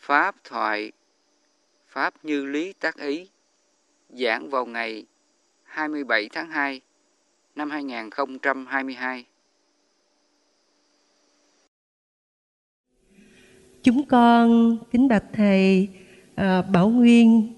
Pháp 0.00 0.36
thoại 0.44 0.92
Pháp 1.88 2.24
như 2.24 2.44
lý 2.44 2.72
tác 2.72 2.96
ý 2.96 3.28
giảng 4.08 4.50
vào 4.50 4.66
ngày 4.66 5.04
27 5.62 6.28
tháng 6.32 6.50
2 6.50 6.80
năm 7.54 7.70
2022. 7.70 9.24
Chúng 13.82 14.06
con 14.06 14.76
kính 14.90 15.08
bạch 15.08 15.24
Thầy 15.32 15.88
à, 16.34 16.62
Bảo 16.62 16.88
Nguyên. 16.88 17.54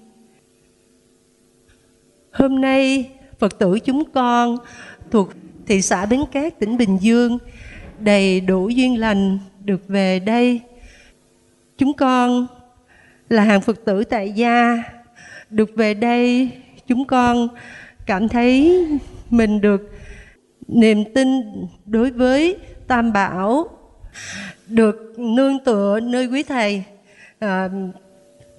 Hôm 2.33 2.61
nay 2.61 3.11
Phật 3.39 3.59
tử 3.59 3.79
chúng 3.79 4.11
con 4.13 4.57
thuộc 5.11 5.33
thị 5.67 5.83
xã 5.83 6.07
Bến 6.07 6.21
Cát, 6.33 6.59
tỉnh 6.59 6.77
Bình 6.77 6.99
Dương 7.01 7.39
đầy 8.01 8.41
đủ 8.41 8.69
duyên 8.69 9.01
lành 9.01 9.39
được 9.65 9.89
về 9.89 10.19
đây. 10.19 10.61
Chúng 11.83 11.95
con 11.95 12.47
là 13.29 13.43
hàng 13.43 13.61
Phật 13.61 13.85
tử 13.85 14.05
tại 14.05 14.33
gia. 14.33 14.83
Được 15.51 15.71
về 15.77 15.95
đây 15.95 16.51
chúng 16.87 17.07
con 17.07 17.49
cảm 18.07 18.29
thấy 18.29 18.85
mình 19.31 19.61
được 19.61 19.91
niềm 20.69 21.05
tin 21.15 21.29
đối 21.87 22.11
với 22.11 22.57
Tam 22.87 23.13
Bảo 23.13 23.69
được 24.67 25.15
nương 25.19 25.59
tựa 25.65 26.01
nơi 26.01 26.27
quý 26.27 26.43
thầy 26.43 26.85
à, 27.39 27.69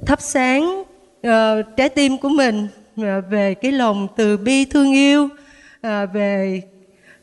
thắp 0.05 0.21
sáng 0.21 0.83
à, 1.21 1.55
trái 1.77 1.89
tim 1.89 2.17
của 2.17 2.29
mình 2.29 2.67
à, 2.97 3.19
về 3.29 3.53
cái 3.53 3.71
lòng 3.71 4.07
từ 4.15 4.37
bi 4.37 4.65
thương 4.65 4.93
yêu 4.93 5.29
à, 5.81 6.05
về 6.05 6.61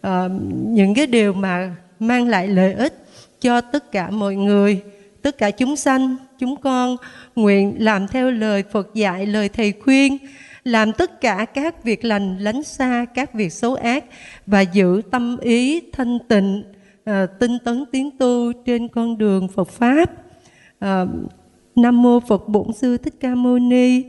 à, 0.01 0.28
những 0.67 0.95
cái 0.95 1.06
điều 1.06 1.33
mà 1.33 1.75
mang 1.98 2.28
lại 2.28 2.48
lợi 2.48 2.75
ích 2.75 3.05
cho 3.41 3.61
tất 3.61 3.92
cả 3.92 4.11
mọi 4.11 4.37
người 4.37 4.83
tất 5.23 5.38
cả 5.38 5.51
chúng 5.51 5.77
sanh 5.77 6.16
chúng 6.38 6.56
con 6.56 6.97
nguyện 7.37 7.74
làm 7.78 8.09
theo 8.09 8.30
lời 8.30 8.62
Phật 8.73 8.95
dạy 8.95 9.27
lời 9.27 9.48
thầy 9.48 9.72
khuyên 9.72 10.19
làm 10.64 10.92
tất 10.92 11.20
cả 11.20 11.47
các 11.55 11.84
việc 11.84 12.05
lành 12.05 12.39
lánh 12.39 12.62
xa 12.62 13.05
các 13.14 13.34
việc 13.34 13.53
xấu 13.53 13.75
ác 13.75 14.05
và 14.47 14.61
giữ 14.61 15.03
tâm 15.11 15.39
ý 15.41 15.80
thanh 15.92 16.19
tịnh 16.28 16.64
à, 17.05 17.27
tinh 17.27 17.58
tấn 17.64 17.84
tiến 17.92 18.11
tu 18.19 18.53
trên 18.67 18.89
con 18.89 19.19
đường 19.19 19.48
Phật 19.48 19.69
pháp 19.69 20.11
à, 20.78 21.06
Nam 21.77 22.02
mô 22.02 22.20
Phật 22.20 22.48
Bổn 22.48 22.73
Sư 22.73 22.97
Thích 22.97 23.14
Ca 23.20 23.34
Mâu 23.34 23.58
Ni 23.58 24.05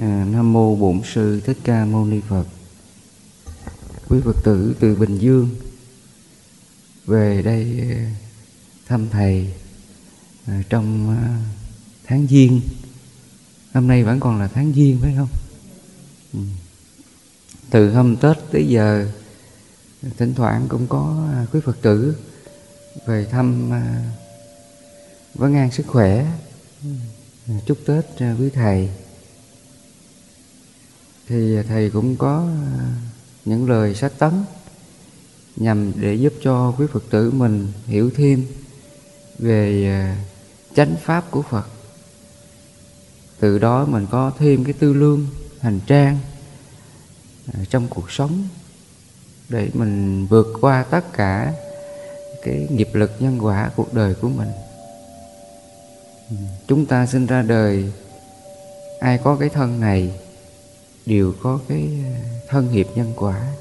À, 0.00 0.24
Nam 0.32 0.52
mô 0.52 0.76
Bổn 0.76 1.00
Sư 1.04 1.40
Thích 1.46 1.58
Ca 1.64 1.84
Mâu 1.84 2.04
Ni 2.04 2.20
Phật. 2.20 2.55
Quý 4.08 4.20
Phật 4.24 4.36
tử 4.44 4.74
từ 4.80 4.94
Bình 4.94 5.18
Dương 5.18 5.48
về 7.06 7.42
đây 7.42 7.80
ờ, 7.80 7.96
thăm 8.86 9.08
thầy 9.10 9.52
ờ, 10.46 10.52
trong 10.68 11.16
ờ, 11.22 11.28
tháng 12.04 12.26
Giêng. 12.26 12.60
Hôm 13.74 13.86
nay 13.86 14.04
vẫn 14.04 14.20
còn 14.20 14.40
là 14.40 14.48
tháng 14.48 14.72
Giêng, 14.72 14.98
phải 15.02 15.14
không? 15.16 15.28
Ừ. 16.32 16.38
Từ 17.70 17.90
hôm 17.90 18.16
Tết 18.16 18.36
tới 18.52 18.68
giờ, 18.68 19.08
thỉnh 20.16 20.34
thoảng 20.34 20.66
cũng 20.68 20.86
có 20.86 21.28
quý 21.52 21.60
Phật 21.64 21.82
tử 21.82 22.16
về 23.06 23.24
thăm 23.30 23.70
vấn 25.34 25.54
an 25.54 25.70
sức 25.72 25.86
khỏe 25.86 26.26
ừ, 27.46 27.52
chúc 27.66 27.78
Tết 27.86 28.04
quý 28.18 28.50
thầy 28.50 28.88
thì 31.28 31.62
thầy 31.68 31.90
cũng 31.90 32.16
có 32.16 32.48
những 33.46 33.70
lời 33.70 33.94
sách 33.94 34.12
tấn 34.18 34.32
nhằm 35.56 35.92
để 35.96 36.14
giúp 36.14 36.32
cho 36.42 36.74
quý 36.78 36.86
Phật 36.92 37.04
tử 37.10 37.30
mình 37.30 37.72
hiểu 37.86 38.10
thêm 38.16 38.46
về 39.38 39.86
à, 39.86 40.16
chánh 40.74 40.94
pháp 41.04 41.30
của 41.30 41.42
Phật. 41.42 41.66
Từ 43.40 43.58
đó 43.58 43.86
mình 43.86 44.06
có 44.10 44.32
thêm 44.38 44.64
cái 44.64 44.72
tư 44.72 44.92
lương, 44.92 45.26
hành 45.60 45.80
trang 45.86 46.18
à, 47.52 47.60
trong 47.70 47.88
cuộc 47.88 48.10
sống 48.10 48.48
để 49.48 49.70
mình 49.74 50.26
vượt 50.26 50.46
qua 50.60 50.82
tất 50.82 51.12
cả 51.12 51.52
cái 52.42 52.66
nghiệp 52.70 52.88
lực 52.92 53.10
nhân 53.20 53.38
quả 53.44 53.70
cuộc 53.76 53.94
đời 53.94 54.14
của 54.14 54.28
mình. 54.28 54.48
Chúng 56.68 56.86
ta 56.86 57.06
sinh 57.06 57.26
ra 57.26 57.42
đời, 57.42 57.92
ai 59.00 59.18
có 59.18 59.36
cái 59.36 59.48
thân 59.48 59.80
này 59.80 60.20
đều 61.06 61.32
có 61.42 61.60
cái 61.68 61.88
à, 62.04 62.35
thân 62.48 62.72
nghiệp 62.72 62.86
nhân 62.94 63.12
quả. 63.16 63.52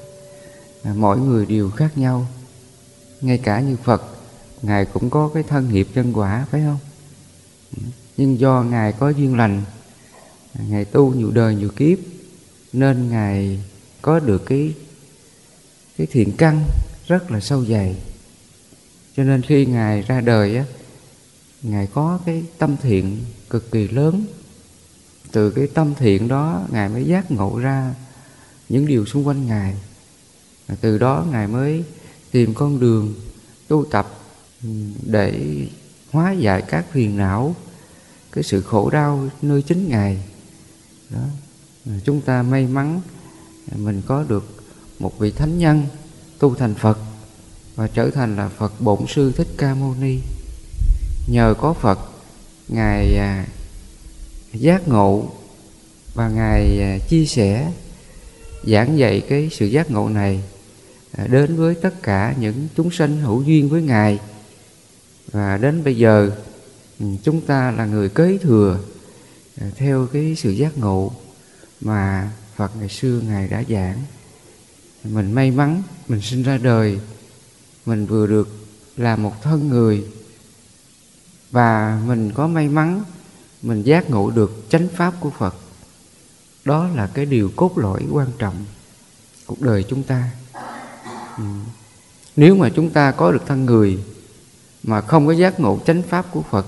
À, 0.83 0.93
mỗi 0.95 1.19
người 1.19 1.45
đều 1.45 1.69
khác 1.69 1.97
nhau. 1.97 2.27
Ngay 3.21 3.37
cả 3.37 3.59
như 3.59 3.77
phật 3.83 4.03
ngài 4.61 4.85
cũng 4.85 5.09
có 5.09 5.29
cái 5.33 5.43
thân 5.43 5.73
nghiệp 5.73 5.87
nhân 5.95 6.13
quả 6.13 6.45
phải 6.51 6.61
không? 6.61 6.79
Ừ. 7.77 7.83
Nhưng 8.17 8.39
do 8.39 8.63
ngài 8.69 8.91
có 8.91 9.09
duyên 9.09 9.37
lành 9.37 9.63
à, 10.53 10.61
ngài 10.69 10.85
tu 10.85 11.13
nhiều 11.13 11.31
đời 11.31 11.55
nhiều 11.55 11.69
kiếp 11.69 11.97
nên 12.73 13.09
ngài 13.09 13.63
có 14.01 14.19
được 14.19 14.45
cái 14.45 14.73
cái 15.97 16.07
thiện 16.11 16.31
căn 16.37 16.63
rất 17.07 17.31
là 17.31 17.39
sâu 17.39 17.65
dày. 17.65 17.95
Cho 19.17 19.23
nên 19.23 19.41
khi 19.41 19.65
ngài 19.65 20.01
ra 20.01 20.21
đời 20.21 20.57
á 20.57 20.65
ngài 21.61 21.87
có 21.87 22.19
cái 22.25 22.43
tâm 22.57 22.75
thiện 22.81 23.25
cực 23.49 23.71
kỳ 23.71 23.87
lớn. 23.87 24.25
Từ 25.31 25.51
cái 25.51 25.67
tâm 25.67 25.93
thiện 25.95 26.27
đó 26.27 26.65
ngài 26.71 26.89
mới 26.89 27.03
giác 27.03 27.31
ngộ 27.31 27.59
ra 27.59 27.93
những 28.69 28.87
điều 28.87 29.05
xung 29.05 29.27
quanh 29.27 29.47
ngài. 29.47 29.75
Và 30.67 30.75
từ 30.81 30.97
đó 30.97 31.25
ngài 31.31 31.47
mới 31.47 31.83
tìm 32.31 32.53
con 32.53 32.79
đường 32.79 33.13
tu 33.67 33.85
tập 33.85 34.19
ừ, 34.63 34.69
để 35.03 35.39
hóa 36.11 36.31
giải 36.31 36.61
các 36.61 36.85
phiền 36.91 37.17
não, 37.17 37.55
cái 38.31 38.43
sự 38.43 38.61
khổ 38.61 38.89
đau 38.89 39.29
nơi 39.41 39.61
chính 39.61 39.89
ngài. 39.89 40.23
Đó. 41.09 41.23
Chúng 42.03 42.21
ta 42.21 42.43
may 42.43 42.67
mắn 42.67 43.01
mình 43.75 44.01
có 44.05 44.23
được 44.23 44.63
một 44.99 45.19
vị 45.19 45.31
thánh 45.31 45.57
nhân 45.57 45.83
tu 46.39 46.55
thành 46.55 46.75
phật 46.75 46.97
và 47.75 47.87
trở 47.87 48.09
thành 48.09 48.35
là 48.35 48.49
phật 48.49 48.81
bổn 48.81 48.99
sư 49.07 49.31
thích 49.31 49.47
ca 49.57 49.75
mâu 49.75 49.95
ni. 50.01 50.19
Nhờ 51.27 51.53
có 51.57 51.73
phật, 51.73 51.99
ngài 52.67 53.17
à, 53.17 53.47
giác 54.53 54.87
ngộ 54.87 55.31
và 56.13 56.29
ngài 56.29 56.81
à, 56.81 56.97
chia 57.09 57.25
sẻ 57.25 57.71
giảng 58.65 58.97
dạy 58.97 59.21
cái 59.29 59.49
sự 59.51 59.65
giác 59.65 59.91
ngộ 59.91 60.09
này 60.09 60.43
à, 61.11 61.27
đến 61.27 61.55
với 61.55 61.75
tất 61.75 62.03
cả 62.03 62.35
những 62.39 62.67
chúng 62.75 62.91
sanh 62.91 63.17
hữu 63.17 63.43
duyên 63.43 63.69
với 63.69 63.81
ngài. 63.81 64.19
Và 65.31 65.57
đến 65.57 65.83
bây 65.83 65.97
giờ 65.97 66.31
ừ, 66.99 67.05
chúng 67.23 67.41
ta 67.41 67.71
là 67.71 67.85
người 67.85 68.09
kế 68.09 68.37
thừa 68.37 68.79
à, 69.61 69.67
theo 69.75 70.07
cái 70.13 70.35
sự 70.37 70.51
giác 70.51 70.77
ngộ 70.77 71.11
mà 71.81 72.31
Phật 72.55 72.71
ngày 72.79 72.89
xưa 72.89 73.21
ngài 73.27 73.47
đã 73.47 73.63
giảng. 73.69 73.97
Mình 75.03 75.31
may 75.31 75.51
mắn 75.51 75.83
mình 76.07 76.21
sinh 76.21 76.43
ra 76.43 76.57
đời, 76.57 76.99
mình 77.85 78.05
vừa 78.05 78.27
được 78.27 78.49
là 78.97 79.15
một 79.15 79.41
thân 79.43 79.69
người, 79.69 80.03
và 81.51 82.01
mình 82.07 82.31
có 82.31 82.47
may 82.47 82.67
mắn 82.67 83.03
mình 83.61 83.83
giác 83.83 84.09
ngộ 84.09 84.29
được 84.29 84.65
chánh 84.69 84.87
pháp 84.95 85.13
của 85.19 85.29
Phật 85.29 85.55
đó 86.65 86.89
là 86.95 87.07
cái 87.07 87.25
điều 87.25 87.51
cốt 87.55 87.77
lõi 87.77 88.01
quan 88.11 88.27
trọng 88.37 88.55
cuộc 89.45 89.61
đời 89.61 89.85
chúng 89.89 90.03
ta. 90.03 90.31
Ừ. 91.37 91.43
nếu 92.35 92.55
mà 92.55 92.69
chúng 92.75 92.89
ta 92.89 93.11
có 93.11 93.31
được 93.31 93.43
thân 93.45 93.65
người 93.65 93.99
mà 94.83 95.01
không 95.01 95.27
có 95.27 95.33
giác 95.33 95.59
ngộ 95.59 95.79
chánh 95.85 96.01
pháp 96.01 96.25
của 96.31 96.41
Phật 96.41 96.65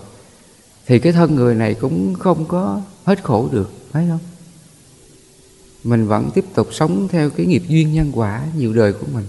thì 0.86 1.00
cái 1.00 1.14
thân 1.14 1.36
người 1.36 1.56
này 1.56 1.74
cũng 1.74 2.14
không 2.14 2.46
có 2.46 2.82
hết 3.06 3.24
khổ 3.24 3.50
được 3.52 3.72
phải 3.92 4.08
không? 4.10 4.20
Mình 5.84 6.08
vẫn 6.08 6.30
tiếp 6.34 6.46
tục 6.56 6.68
sống 6.72 7.08
theo 7.08 7.30
cái 7.30 7.46
nghiệp 7.46 7.64
duyên 7.68 7.94
nhân 7.94 8.12
quả 8.14 8.44
nhiều 8.56 8.74
đời 8.74 8.94
của 8.94 9.08
mình. 9.14 9.26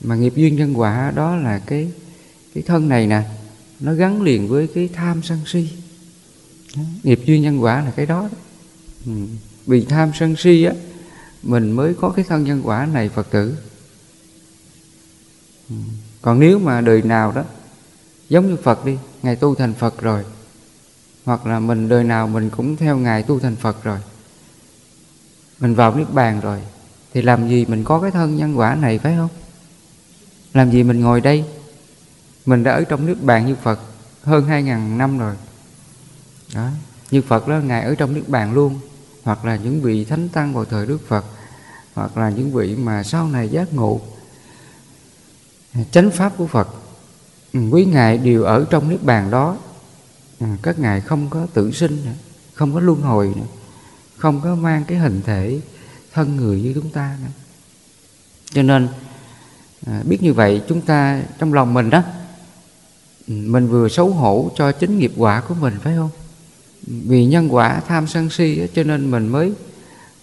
Mà 0.00 0.14
nghiệp 0.14 0.32
duyên 0.36 0.56
nhân 0.56 0.78
quả 0.78 1.12
đó 1.14 1.36
là 1.36 1.58
cái 1.58 1.92
cái 2.54 2.62
thân 2.62 2.88
này 2.88 3.06
nè 3.06 3.22
nó 3.80 3.94
gắn 3.94 4.22
liền 4.22 4.48
với 4.48 4.66
cái 4.74 4.88
tham 4.92 5.22
sân 5.22 5.38
si. 5.46 5.68
Nghiệp 7.02 7.20
duyên 7.24 7.42
nhân 7.42 7.62
quả 7.62 7.84
là 7.84 7.90
cái 7.90 8.06
đó, 8.06 8.28
đó. 8.32 8.38
Ừ. 9.06 9.12
Vì 9.66 9.84
tham 9.84 10.10
sân 10.14 10.36
si 10.36 10.64
á, 10.64 10.72
mình 11.42 11.72
mới 11.72 11.94
có 11.94 12.08
cái 12.10 12.24
thân 12.28 12.44
nhân 12.44 12.62
quả 12.64 12.86
này, 12.92 13.08
phật 13.08 13.30
tử. 13.30 13.56
Ừ. 15.68 15.76
Còn 16.22 16.40
nếu 16.40 16.58
mà 16.58 16.80
đời 16.80 17.02
nào 17.02 17.32
đó, 17.32 17.44
giống 18.28 18.46
như 18.46 18.56
phật 18.56 18.84
đi, 18.84 18.98
ngài 19.22 19.36
tu 19.36 19.54
thành 19.54 19.74
phật 19.74 20.00
rồi, 20.00 20.24
hoặc 21.24 21.46
là 21.46 21.60
mình 21.60 21.88
đời 21.88 22.04
nào 22.04 22.28
mình 22.28 22.50
cũng 22.50 22.76
theo 22.76 22.96
ngài 22.96 23.22
tu 23.22 23.38
thành 23.38 23.56
phật 23.56 23.84
rồi, 23.84 23.98
mình 25.60 25.74
vào 25.74 25.94
niết 25.94 26.12
bàn 26.12 26.40
rồi, 26.40 26.60
thì 27.14 27.22
làm 27.22 27.48
gì 27.48 27.66
mình 27.68 27.84
có 27.84 28.00
cái 28.00 28.10
thân 28.10 28.36
nhân 28.36 28.58
quả 28.58 28.74
này, 28.74 28.98
phải 28.98 29.14
không? 29.16 29.30
Làm 30.54 30.70
gì 30.70 30.82
mình 30.82 31.00
ngồi 31.00 31.20
đây? 31.20 31.44
Mình 32.46 32.62
đã 32.62 32.72
ở 32.72 32.84
trong 32.84 33.06
niết 33.06 33.22
bàn 33.22 33.46
như 33.46 33.54
phật 33.62 33.80
hơn 34.22 34.44
hai 34.44 34.62
ngàn 34.62 34.98
năm 34.98 35.18
rồi. 35.18 35.34
Đó. 36.54 36.68
Như 37.10 37.22
Phật 37.22 37.48
đó, 37.48 37.58
ngài 37.58 37.82
ở 37.82 37.94
trong 37.94 38.14
niết 38.14 38.28
bàn 38.28 38.52
luôn 38.52 38.80
hoặc 39.22 39.44
là 39.44 39.56
những 39.56 39.82
vị 39.82 40.04
thánh 40.04 40.28
tăng 40.28 40.54
vào 40.54 40.64
thời 40.64 40.86
Đức 40.86 40.98
Phật, 41.08 41.24
hoặc 41.94 42.16
là 42.16 42.30
những 42.30 42.52
vị 42.52 42.76
mà 42.76 43.02
sau 43.02 43.28
này 43.28 43.48
giác 43.48 43.72
ngộ 43.72 44.00
chánh 45.90 46.10
pháp 46.10 46.32
của 46.36 46.46
phật. 46.46 46.68
Ừ, 47.52 47.60
quý 47.70 47.84
ngài 47.84 48.18
đều 48.18 48.42
ở 48.42 48.66
trong 48.70 48.88
niết 48.88 49.02
bàn 49.02 49.30
đó. 49.30 49.56
Ừ, 50.40 50.46
các 50.62 50.78
ngài 50.78 51.00
không 51.00 51.30
có 51.30 51.46
tự 51.54 51.72
sinh 51.72 52.04
nữa, 52.04 52.12
không 52.54 52.74
có 52.74 52.80
luân 52.80 53.00
hồi 53.00 53.32
nữa, 53.36 53.46
không 54.16 54.40
có 54.40 54.54
mang 54.54 54.84
cái 54.84 54.98
hình 54.98 55.20
thể 55.26 55.60
thân 56.12 56.36
người 56.36 56.60
như 56.60 56.72
chúng 56.74 56.90
ta 56.90 57.16
nữa. 57.22 57.30
Cho 58.50 58.62
nên 58.62 58.88
à, 59.86 60.02
biết 60.04 60.22
như 60.22 60.32
vậy 60.32 60.62
chúng 60.68 60.80
ta 60.80 61.22
trong 61.38 61.52
lòng 61.52 61.74
mình 61.74 61.90
đó 61.90 62.02
ừ, 63.28 63.34
mình 63.34 63.68
vừa 63.68 63.88
xấu 63.88 64.10
hổ 64.10 64.50
cho 64.56 64.72
chính 64.72 64.98
nghiệp 64.98 65.12
quả 65.16 65.42
của 65.48 65.54
mình, 65.54 65.78
phải 65.82 65.96
không? 65.96 66.10
Vì 66.86 67.24
nhân 67.24 67.54
quả 67.54 67.80
tham 67.88 68.06
sân 68.06 68.30
si 68.30 68.56
đó, 68.56 68.66
cho 68.74 68.82
nên 68.82 69.10
mình 69.10 69.28
mới 69.28 69.52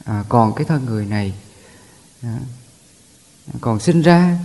à, 0.04 0.24
còn 0.30 0.54
cái 0.56 0.66
thân 0.66 0.86
người 0.86 1.06
này 1.06 1.34
đó. 2.22 2.30
còn 3.62 3.80
sinh 3.80 4.02
ra 4.02 4.40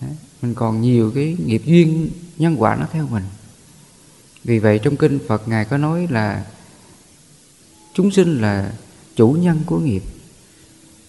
đó. 0.00 0.08
mình 0.42 0.54
còn 0.54 0.80
nhiều 0.80 1.12
cái 1.14 1.36
nghiệp 1.46 1.62
duyên 1.64 2.10
nhân 2.38 2.62
quả 2.62 2.76
nó 2.76 2.86
theo 2.92 3.06
mình 3.06 3.24
vì 4.44 4.58
vậy 4.58 4.80
trong 4.82 4.96
kinh 4.96 5.18
Phật 5.28 5.48
ngài 5.48 5.64
có 5.64 5.76
nói 5.76 6.06
là 6.10 6.46
chúng 7.94 8.10
sinh 8.10 8.40
là 8.40 8.72
chủ 9.16 9.30
nhân 9.30 9.60
của 9.66 9.78
nghiệp 9.78 10.02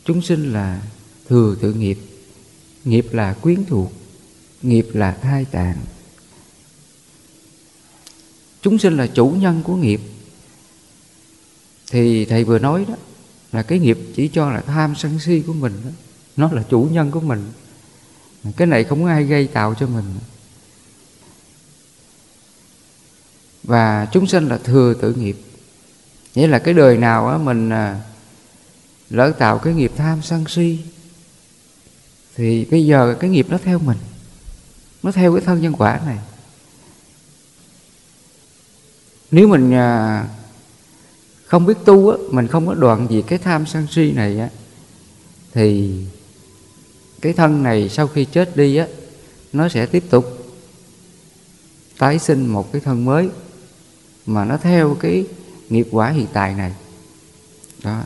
chúng 0.06 0.22
sinh 0.22 0.54
là 0.54 0.82
thừa 1.30 1.56
tự 1.62 1.74
nghiệp 1.74 2.00
nghiệp 2.84 3.08
là 3.12 3.34
quyến 3.34 3.66
thuộc 3.66 3.94
nghiệp 4.62 4.88
là 4.94 5.12
thai 5.12 5.46
tạng 5.46 5.78
chúng 8.62 8.80
sinh 8.80 8.98
là 8.98 9.08
chủ 9.08 9.30
nhân 9.30 9.62
của 9.64 9.76
nghiệp. 9.76 10.02
Thì 11.92 12.26
thầy 12.26 12.44
vừa 12.44 12.60
nói 12.60 12.86
đó, 12.88 12.96
là 13.52 13.64
cái 13.64 13.80
nghiệp 13.80 14.00
chỉ 14.16 14.28
cho 14.28 14.52
là 14.52 14.62
tham 14.62 14.96
sân 14.96 15.20
si 15.20 15.44
của 15.48 15.54
mình 15.54 15.82
đó. 15.84 15.90
nó 16.36 16.50
là 16.52 16.64
chủ 16.70 16.88
nhân 16.92 17.12
của 17.12 17.20
mình. 17.20 17.52
Cái 18.58 18.68
này 18.68 18.84
không 18.84 19.06
ai 19.06 19.24
gây 19.24 19.48
tạo 19.48 19.76
cho 19.80 19.88
mình. 19.88 20.06
Và 23.64 24.08
chúng 24.12 24.28
sinh 24.28 24.48
là 24.48 24.58
thừa 24.58 24.94
tự 24.94 25.14
nghiệp. 25.14 25.38
Nghĩa 26.36 26.48
là 26.48 26.60
cái 26.60 26.74
đời 26.74 26.98
nào 26.98 27.28
á, 27.28 27.38
mình 27.38 27.70
à, 27.70 28.02
lỡ 29.10 29.34
tạo 29.40 29.60
cái 29.60 29.74
nghiệp 29.74 29.92
tham 29.96 30.22
sân 30.22 30.46
si, 30.48 30.80
thì 32.36 32.66
bây 32.66 32.86
giờ 32.86 33.16
cái 33.20 33.30
nghiệp 33.30 33.48
nó 33.50 33.58
theo 33.64 33.80
mình. 33.80 33.98
Nó 35.04 35.12
theo 35.12 35.34
cái 35.36 35.42
thân 35.46 35.62
nhân 35.62 35.74
quả 35.78 36.02
này 36.06 36.18
nếu 39.32 39.48
mình 39.48 39.74
à, 39.74 40.26
không 41.46 41.66
biết 41.66 41.78
tu 41.86 42.10
á, 42.10 42.18
mình 42.32 42.48
không 42.48 42.68
có 42.68 42.74
đoạn 42.74 43.08
diệt 43.10 43.24
cái 43.28 43.40
tham 43.40 43.66
sân 43.66 43.88
si 43.92 44.12
này 44.12 44.40
á, 44.40 44.50
thì 45.54 45.96
cái 47.22 47.34
thân 47.34 47.64
này 47.64 47.90
sau 47.90 48.08
khi 48.08 48.26
chết 48.26 48.58
đi 48.58 48.76
á, 48.76 48.88
nó 49.54 49.70
sẽ 49.70 49.86
tiếp 49.86 50.04
tục 50.10 50.26
tái 51.98 52.20
sinh 52.20 52.46
một 52.46 52.72
cái 52.72 52.82
thân 52.82 53.06
mới 53.06 53.30
mà 54.26 54.46
nó 54.46 54.58
theo 54.58 54.98
cái 55.00 55.26
nghiệp 55.70 55.88
quả 55.92 56.10
hiện 56.10 56.28
tại 56.34 56.54
này. 56.54 56.74
Đó. 57.84 58.02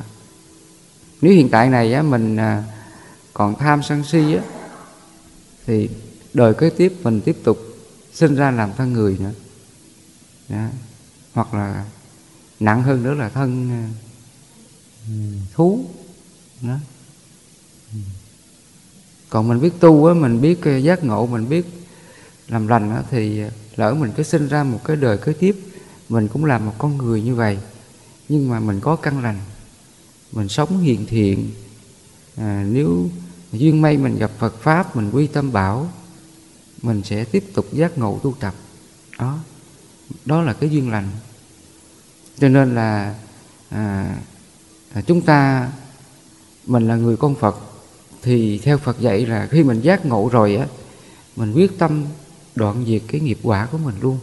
Nếu 1.21 1.33
hiện 1.33 1.49
tại 1.49 1.69
này 1.69 1.93
á, 1.93 2.01
mình 2.01 2.35
à, 2.37 2.63
còn 3.33 3.55
tham 3.55 3.83
sân 3.83 4.03
si 4.03 4.33
á, 4.33 4.43
thì 5.65 5.89
đời 6.33 6.53
kế 6.53 6.69
tiếp 6.69 6.93
mình 7.03 7.21
tiếp 7.21 7.37
tục 7.43 7.57
sinh 8.13 8.35
ra 8.35 8.51
làm 8.51 8.73
thân 8.77 8.93
người 8.93 9.17
nữa. 9.19 9.31
Đó 10.49 10.67
hoặc 11.35 11.53
là 11.53 11.85
nặng 12.59 12.83
hơn 12.83 13.03
nữa 13.03 13.13
là 13.13 13.29
thân 13.29 13.69
ờ, 13.69 15.13
thú. 15.53 15.85
Đó. 16.61 16.77
còn 19.29 19.47
mình 19.47 19.61
biết 19.61 19.73
tu 19.79 20.05
á 20.05 20.13
mình 20.13 20.41
biết 20.41 20.63
ờ, 20.63 20.77
giác 20.77 21.03
ngộ 21.03 21.25
mình 21.25 21.49
biết 21.49 21.65
làm 22.47 22.67
lành 22.67 22.95
á 22.95 23.03
thì 23.11 23.39
ờ, 23.39 23.49
lỡ 23.75 23.93
mình 23.93 24.11
cứ 24.17 24.23
sinh 24.23 24.47
ra 24.47 24.63
một 24.63 24.79
cái 24.83 24.95
đời 24.95 25.17
kế 25.17 25.33
tiếp 25.33 25.55
mình 26.09 26.27
cũng 26.27 26.45
là 26.45 26.59
một 26.59 26.73
con 26.77 26.97
người 26.97 27.21
như 27.21 27.35
vậy. 27.35 27.57
Nhưng 28.29 28.49
mà 28.49 28.59
mình 28.59 28.79
có 28.79 28.95
căn 28.95 29.23
lành 29.23 29.39
mình 30.31 30.49
sống 30.49 30.79
hiền 30.79 31.05
thiện 31.05 31.51
à, 32.35 32.65
nếu 32.69 33.09
duyên 33.51 33.81
may 33.81 33.97
mình 33.97 34.17
gặp 34.17 34.31
Phật 34.39 34.61
pháp 34.61 34.95
mình 34.95 35.11
quy 35.11 35.27
tâm 35.27 35.51
bảo 35.51 35.91
mình 36.81 37.03
sẽ 37.03 37.25
tiếp 37.25 37.43
tục 37.53 37.65
giác 37.73 37.97
ngộ 37.97 38.19
tu 38.23 38.33
tập. 38.39 38.53
Đó 39.19 39.39
đó 40.25 40.41
là 40.41 40.53
cái 40.53 40.69
duyên 40.69 40.91
lành. 40.91 41.09
Cho 42.39 42.49
nên 42.49 42.75
là 42.75 43.15
à, 43.69 44.15
à, 44.93 45.01
chúng 45.01 45.21
ta 45.21 45.69
mình 46.65 46.87
là 46.87 46.95
người 46.95 47.17
con 47.17 47.35
Phật 47.35 47.55
thì 48.21 48.57
theo 48.57 48.77
Phật 48.77 48.99
dạy 48.99 49.25
là 49.25 49.47
khi 49.51 49.63
mình 49.63 49.81
giác 49.81 50.05
ngộ 50.05 50.29
rồi 50.31 50.55
á 50.55 50.67
mình 51.35 51.53
quyết 51.53 51.79
tâm 51.79 52.05
đoạn 52.55 52.85
diệt 52.87 53.01
cái 53.07 53.21
nghiệp 53.21 53.39
quả 53.43 53.65
của 53.71 53.77
mình 53.77 53.95
luôn. 54.01 54.19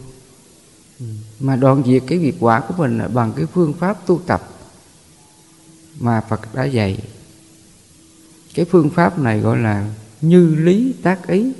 Mà 1.39 1.55
đoạn 1.55 1.83
diệt 1.85 2.03
cái 2.07 2.17
nghiệp 2.17 2.35
quả 2.39 2.59
của 2.59 2.73
mình 2.77 2.99
bằng 3.13 3.33
cái 3.35 3.45
phương 3.45 3.73
pháp 3.73 4.07
tu 4.07 4.21
tập 4.27 4.49
mà 5.99 6.21
Phật 6.21 6.55
đã 6.55 6.63
dạy. 6.63 6.99
Cái 8.53 8.65
phương 8.65 8.89
pháp 8.89 9.19
này 9.19 9.39
gọi 9.39 9.57
là 9.57 9.89
như 10.21 10.55
lý 10.55 10.93
tác 11.03 11.27
ý. 11.27 11.51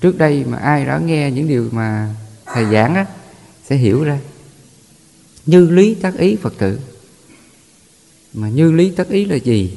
Trước 0.00 0.18
đây 0.18 0.44
mà 0.44 0.58
ai 0.58 0.86
đã 0.86 0.98
nghe 0.98 1.30
những 1.30 1.48
điều 1.48 1.68
mà 1.72 2.14
thầy 2.54 2.64
giảng 2.72 2.94
á 2.94 3.06
sẽ 3.68 3.76
hiểu 3.76 4.04
ra 4.04 4.18
như 5.46 5.70
lý 5.70 5.94
tác 5.94 6.18
ý 6.18 6.36
phật 6.36 6.54
tử. 6.58 6.78
Mà 8.32 8.48
như 8.48 8.72
lý 8.72 8.90
tác 8.90 9.08
ý 9.08 9.24
là 9.24 9.36
gì? 9.36 9.76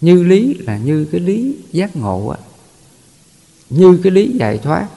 Như 0.00 0.22
lý 0.22 0.54
là 0.54 0.78
như 0.78 1.04
cái 1.04 1.20
lý 1.20 1.56
giác 1.72 1.96
ngộ 1.96 2.28
á. 2.28 2.38
Như 3.70 4.00
cái 4.02 4.12
lý 4.12 4.32
giải 4.38 4.58
thoát. 4.58 4.88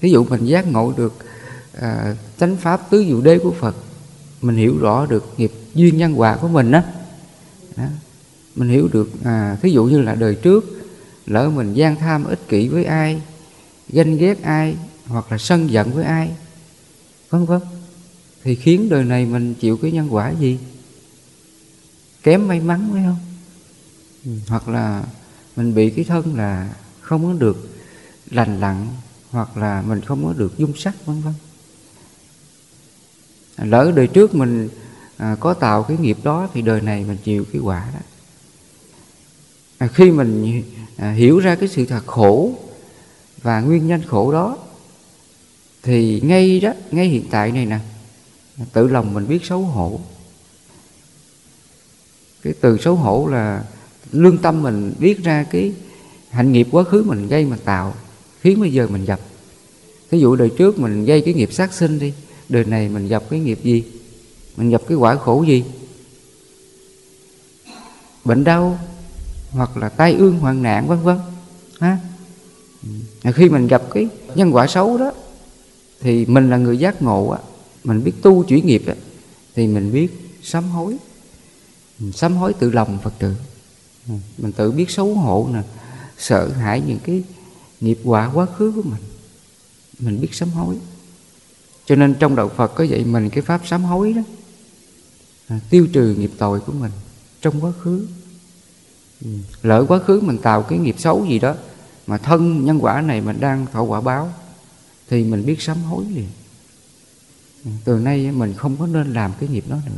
Ví 0.00 0.10
dụ 0.10 0.24
mình 0.24 0.44
giác 0.44 0.66
ngộ 0.66 0.92
được 0.96 1.14
à, 1.80 2.16
chánh 2.40 2.56
pháp 2.56 2.90
tứ 2.90 3.04
diệu 3.04 3.20
đế 3.20 3.38
của 3.38 3.52
phật 3.52 3.76
mình 4.42 4.56
hiểu 4.56 4.78
rõ 4.78 5.06
được 5.06 5.34
nghiệp 5.36 5.52
duyên 5.74 5.96
nhân 5.96 6.20
quả 6.20 6.36
của 6.36 6.48
mình 6.48 6.72
á. 6.72 6.84
Đó. 7.76 7.84
mình 8.56 8.68
hiểu 8.68 8.88
được 8.92 9.10
à, 9.24 9.56
thí 9.62 9.70
dụ 9.70 9.84
như 9.84 10.02
là 10.02 10.14
đời 10.14 10.34
trước 10.34 10.64
lỡ 11.26 11.50
mình 11.50 11.74
gian 11.74 11.96
tham 11.96 12.24
ích 12.24 12.48
kỷ 12.48 12.68
với 12.68 12.84
ai 12.84 13.22
ganh 13.88 14.16
ghét 14.16 14.42
ai 14.42 14.76
hoặc 15.12 15.32
là 15.32 15.38
sân 15.38 15.70
giận 15.70 15.92
với 15.92 16.04
ai 16.04 16.30
vân 17.30 17.44
vân. 17.44 17.60
Thì 18.44 18.54
khiến 18.54 18.88
đời 18.88 19.04
này 19.04 19.26
mình 19.26 19.54
chịu 19.54 19.76
cái 19.76 19.92
nhân 19.92 20.14
quả 20.14 20.30
gì? 20.30 20.58
Kém 22.22 22.48
may 22.48 22.60
mắn 22.60 22.88
phải 22.92 23.02
không? 23.04 23.18
Ừ. 24.24 24.30
hoặc 24.48 24.68
là 24.68 25.04
mình 25.56 25.74
bị 25.74 25.90
cái 25.90 26.04
thân 26.04 26.36
là 26.36 26.74
không 27.00 27.24
có 27.24 27.32
được 27.32 27.68
lành 28.30 28.60
lặn 28.60 28.86
hoặc 29.30 29.56
là 29.56 29.82
mình 29.82 30.00
không 30.00 30.24
có 30.24 30.32
được 30.32 30.58
dung 30.58 30.76
sắc 30.76 31.06
vân 31.06 31.20
vân. 31.20 31.34
Lỡ 33.56 33.92
đời 33.96 34.06
trước 34.06 34.34
mình 34.34 34.68
à, 35.16 35.36
có 35.40 35.54
tạo 35.54 35.82
cái 35.82 35.96
nghiệp 35.96 36.18
đó 36.22 36.48
thì 36.54 36.62
đời 36.62 36.80
này 36.80 37.04
mình 37.04 37.16
chịu 37.24 37.44
cái 37.52 37.60
quả 37.60 37.90
đó. 37.94 38.00
À, 39.78 39.86
khi 39.86 40.10
mình 40.10 40.62
à, 40.96 41.12
hiểu 41.12 41.38
ra 41.38 41.54
cái 41.54 41.68
sự 41.68 41.86
thật 41.86 42.06
khổ 42.06 42.54
và 43.42 43.60
nguyên 43.60 43.86
nhân 43.86 44.02
khổ 44.08 44.32
đó 44.32 44.58
thì 45.82 46.20
ngay 46.20 46.60
đó, 46.60 46.72
ngay 46.90 47.08
hiện 47.08 47.24
tại 47.30 47.52
này 47.52 47.66
nè, 47.66 47.78
tự 48.72 48.88
lòng 48.88 49.14
mình 49.14 49.28
biết 49.28 49.44
xấu 49.44 49.60
hổ. 49.60 50.00
Cái 52.42 52.52
từ 52.60 52.78
xấu 52.78 52.94
hổ 52.94 53.26
là 53.26 53.64
lương 54.12 54.38
tâm 54.38 54.62
mình 54.62 54.94
biết 54.98 55.24
ra 55.24 55.44
cái 55.50 55.72
hạnh 56.30 56.52
nghiệp 56.52 56.68
quá 56.70 56.84
khứ 56.84 57.02
mình 57.06 57.28
gây 57.28 57.44
mà 57.44 57.56
tạo, 57.64 57.94
khiến 58.40 58.60
bây 58.60 58.72
giờ 58.72 58.86
mình 58.90 59.04
gặp. 59.04 59.20
Thí 60.10 60.18
dụ 60.18 60.36
đời 60.36 60.50
trước 60.58 60.78
mình 60.78 61.04
gây 61.04 61.20
cái 61.20 61.34
nghiệp 61.34 61.52
sát 61.52 61.72
sinh 61.72 61.98
đi, 61.98 62.12
đời 62.48 62.64
này 62.64 62.88
mình 62.88 63.08
gặp 63.08 63.22
cái 63.30 63.40
nghiệp 63.40 63.58
gì? 63.62 63.84
Mình 64.56 64.70
gặp 64.70 64.82
cái 64.88 64.96
quả 64.96 65.16
khổ 65.16 65.42
gì? 65.42 65.64
Bệnh 68.24 68.44
đau 68.44 68.78
hoặc 69.50 69.76
là 69.76 69.88
tai 69.88 70.14
ương 70.14 70.38
hoạn 70.38 70.62
nạn, 70.62 70.88
vân 70.88 70.98
vân, 71.02 71.18
ha? 71.80 71.98
Khi 73.34 73.48
mình 73.48 73.66
gặp 73.66 73.82
cái 73.94 74.08
nhân 74.34 74.54
quả 74.54 74.66
xấu 74.66 74.98
đó 74.98 75.12
thì 76.02 76.26
mình 76.26 76.50
là 76.50 76.56
người 76.56 76.78
giác 76.78 77.02
ngộ 77.02 77.28
á 77.28 77.38
mình 77.84 78.04
biết 78.04 78.12
tu 78.22 78.44
chuyển 78.44 78.66
nghiệp 78.66 78.82
á 78.86 78.94
thì 79.54 79.66
mình 79.66 79.92
biết 79.92 80.38
sám 80.42 80.64
hối. 80.64 80.96
Sám 82.12 82.36
hối 82.36 82.52
tự 82.52 82.70
lòng 82.70 82.98
phật 83.02 83.14
tử. 83.18 83.34
Ừ, 84.08 84.14
mình 84.38 84.52
tự 84.52 84.70
biết 84.70 84.90
xấu 84.90 85.14
hổ 85.14 85.48
nè 85.52 85.62
sợ 86.18 86.48
hãi 86.48 86.82
những 86.86 86.98
cái 87.04 87.22
nghiệp 87.80 87.98
quả 88.04 88.30
quá 88.34 88.46
khứ 88.46 88.72
của 88.76 88.82
mình. 88.82 89.02
Mình 89.98 90.20
biết 90.20 90.34
sám 90.34 90.50
hối. 90.50 90.76
Cho 91.86 91.96
nên 91.96 92.14
trong 92.14 92.36
đạo 92.36 92.48
phật 92.48 92.74
có 92.74 92.84
dạy 92.84 93.04
mình 93.04 93.30
cái 93.30 93.42
pháp 93.42 93.66
sám 93.66 93.84
hối 93.84 94.12
đó. 94.12 94.22
À, 95.48 95.60
tiêu 95.70 95.86
trừ 95.92 96.14
nghiệp 96.14 96.30
tội 96.38 96.60
của 96.60 96.72
mình 96.72 96.90
trong 97.40 97.64
quá 97.64 97.72
khứ. 97.80 98.06
Ừ. 99.24 99.30
lỡ 99.62 99.84
quá 99.88 99.98
khứ 99.98 100.20
mình 100.20 100.38
tạo 100.38 100.62
cái 100.62 100.78
nghiệp 100.78 100.94
xấu 100.98 101.26
gì 101.26 101.38
đó 101.38 101.54
mà 102.06 102.18
thân 102.18 102.64
nhân 102.64 102.78
quả 102.84 103.00
này 103.00 103.20
mình 103.20 103.40
đang 103.40 103.66
thọ 103.72 103.82
quả 103.82 104.00
báo 104.00 104.32
thì 105.08 105.24
mình 105.24 105.46
biết 105.46 105.62
sám 105.62 105.82
hối 105.82 106.04
liền. 106.14 106.28
Từ 107.84 107.98
nay 107.98 108.32
mình 108.32 108.54
không 108.56 108.76
có 108.76 108.86
nên 108.86 109.12
làm 109.12 109.32
cái 109.40 109.48
nghiệp 109.48 109.64
đó 109.68 109.78
nữa. 109.86 109.92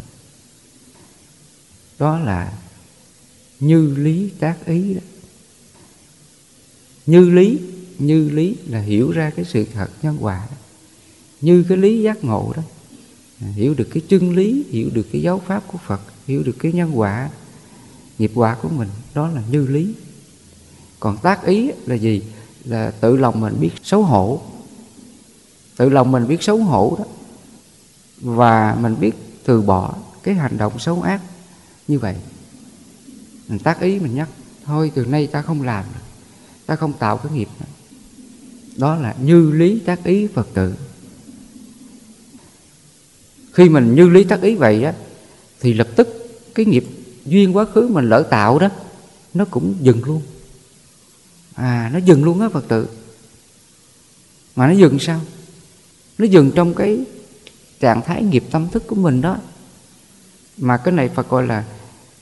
Đó 1.99 2.19
là 2.19 2.59
như 3.61 3.95
lý 3.97 4.31
tác 4.39 4.67
ý 4.67 4.95
đó. 4.95 5.01
Như 7.07 7.31
lý 7.31 7.59
như 7.99 8.31
lý 8.31 8.57
là 8.67 8.81
hiểu 8.81 9.11
ra 9.11 9.31
cái 9.31 9.45
sự 9.45 9.65
thật 9.75 9.91
nhân 10.03 10.17
quả 10.21 10.49
như 11.41 11.65
cái 11.69 11.79
lý 11.79 12.03
giác 12.03 12.25
ngộ 12.25 12.53
đó. 12.57 12.63
Hiểu 13.39 13.75
được 13.75 13.89
cái 13.95 14.03
chân 14.09 14.37
lý, 14.37 14.65
hiểu 14.71 14.91
được 14.93 15.07
cái 15.13 15.23
giáo 15.23 15.43
pháp 15.47 15.65
của 15.67 15.79
phật, 15.87 16.01
hiểu 16.27 16.43
được 16.43 16.57
cái 16.59 16.73
nhân 16.73 16.99
quả, 16.99 17.31
nghiệp 18.19 18.31
quả 18.35 18.57
của 18.63 18.69
mình, 18.69 18.89
đó 19.15 19.29
là 19.29 19.43
như 19.51 19.67
lý. 19.67 19.95
Còn 21.01 21.19
tác 21.23 21.47
ý 21.47 21.71
là 21.87 21.95
gì? 21.95 22.23
Là 22.65 22.91
tự 22.91 23.17
lòng 23.17 23.41
mình 23.41 23.55
biết 23.61 23.71
xấu 23.83 24.03
hổ 24.03 24.43
tự 25.77 25.89
lòng 25.89 26.13
mình 26.13 26.29
biết 26.29 26.43
xấu 26.43 26.59
hổ 26.59 26.97
đó. 26.99 27.05
Và 28.21 28.77
mình 28.81 28.97
biết 29.01 29.13
từ 29.45 29.63
bỏ 29.63 29.95
cái 30.23 30.35
hành 30.35 30.59
động 30.59 30.79
xấu 30.79 31.03
ác 31.03 31.21
như 31.89 31.99
vậy. 31.99 32.17
Mình 33.49 33.59
tác 33.59 33.81
ý 33.81 33.99
mình 33.99 34.15
nhắc, 34.15 34.29
thôi, 34.65 34.93
từ 34.95 35.05
nay 35.05 35.27
ta 35.27 35.43
không 35.43 35.63
làm 35.63 35.85
ta 36.67 36.77
không 36.77 36.93
tạo 36.93 37.17
cái 37.17 37.33
nghiệp 37.33 37.49
nữa. 37.61 37.67
đó 38.77 38.97
là 38.97 39.15
như 39.23 39.53
lý 39.53 39.79
tác 39.79 40.05
ý 40.05 40.27
phật 40.27 40.49
tử. 40.55 40.75
Khi 43.53 43.69
mình 43.69 43.95
như 43.95 44.09
lý 44.09 44.25
tác 44.25 44.43
ý 44.43 44.55
vậy 44.55 44.85
á, 44.85 44.95
thì 45.61 45.73
lập 45.73 45.89
tức 45.97 46.09
cái 46.55 46.67
nghiệp 46.67 46.85
duyên 47.25 47.57
quá 47.57 47.65
khứ 47.75 47.89
mình 47.89 48.09
lỡ 48.09 48.27
tạo 48.31 48.59
đó, 48.59 48.69
nó 49.35 49.45
cũng 49.45 49.75
dừng 49.81 50.05
luôn. 50.05 50.23
À 51.55 51.91
nó 51.93 51.99
dừng 51.99 52.25
luôn 52.25 52.41
á 52.41 52.49
phật 52.49 52.69
tử. 52.69 52.89
Mà 54.57 54.67
nó 54.67 54.73
dừng 54.73 54.99
sao? 54.99 55.21
Nó 56.19 56.25
dừng 56.25 56.51
trong 56.55 56.75
cái 56.75 57.05
trạng 57.81 58.03
thái 58.03 58.23
nghiệp 58.23 58.45
tâm 58.51 58.69
thức 58.69 58.87
của 58.87 58.97
mình 58.97 59.21
đó. 59.21 59.37
Mà 60.59 60.77
cái 60.77 60.93
này 60.93 61.09
Phật 61.09 61.29
gọi 61.29 61.47
là 61.47 61.65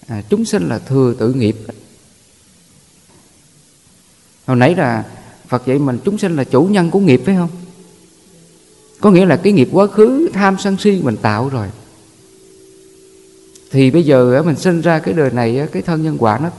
à, 0.07 0.23
chúng 0.29 0.45
sinh 0.45 0.69
là 0.69 0.79
thừa 0.79 1.15
tự 1.19 1.33
nghiệp 1.33 1.57
hồi 4.47 4.57
nãy 4.57 4.75
là 4.75 5.05
Phật 5.49 5.67
dạy 5.67 5.79
mình 5.79 5.99
chúng 6.05 6.19
sinh 6.19 6.37
là 6.37 6.45
chủ 6.45 6.63
nhân 6.65 6.91
của 6.91 7.01
nghiệp 7.01 7.23
phải 7.27 7.35
không? 7.35 7.51
Có 9.01 9.11
nghĩa 9.11 9.27
là 9.27 9.37
cái 9.37 9.53
nghiệp 9.53 9.69
quá 9.73 9.87
khứ 9.87 10.31
tham 10.33 10.57
sân 10.59 10.77
si 10.77 11.01
mình 11.03 11.17
tạo 11.17 11.49
rồi. 11.49 11.69
Thì 13.71 13.91
bây 13.91 14.03
giờ 14.03 14.43
mình 14.43 14.57
sinh 14.57 14.81
ra 14.81 14.99
cái 14.99 15.15
đời 15.15 15.31
này 15.31 15.69
cái 15.73 15.83
thân 15.83 16.03
nhân 16.03 16.17
quả 16.19 16.39
nó 16.39 16.51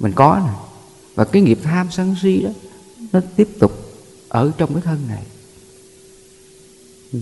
mình 0.00 0.12
có 0.12 0.40
nè. 0.46 0.52
Và 1.14 1.24
cái 1.24 1.42
nghiệp 1.42 1.58
tham 1.62 1.88
sân 1.90 2.14
si 2.22 2.42
đó 2.42 2.50
nó 3.12 3.20
tiếp 3.36 3.48
tục 3.58 3.72
ở 4.28 4.52
trong 4.58 4.74
cái 4.74 4.82
thân 4.82 4.98
này. 5.08 5.22
Ừ. 7.12 7.18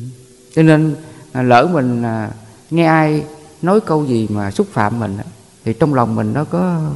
cho 0.55 0.63
nên 0.63 0.97
à, 1.33 1.43
lỡ 1.43 1.69
mình 1.73 2.03
à, 2.03 2.31
nghe 2.71 2.87
ai 2.87 3.25
nói 3.63 3.81
câu 3.81 4.07
gì 4.07 4.27
mà 4.31 4.51
xúc 4.51 4.67
phạm 4.73 5.01
mình 5.01 5.19
thì 5.65 5.75
trong 5.81 5.95
lòng 5.95 6.15
mình 6.15 6.33
nó 6.33 6.45
có 6.45 6.91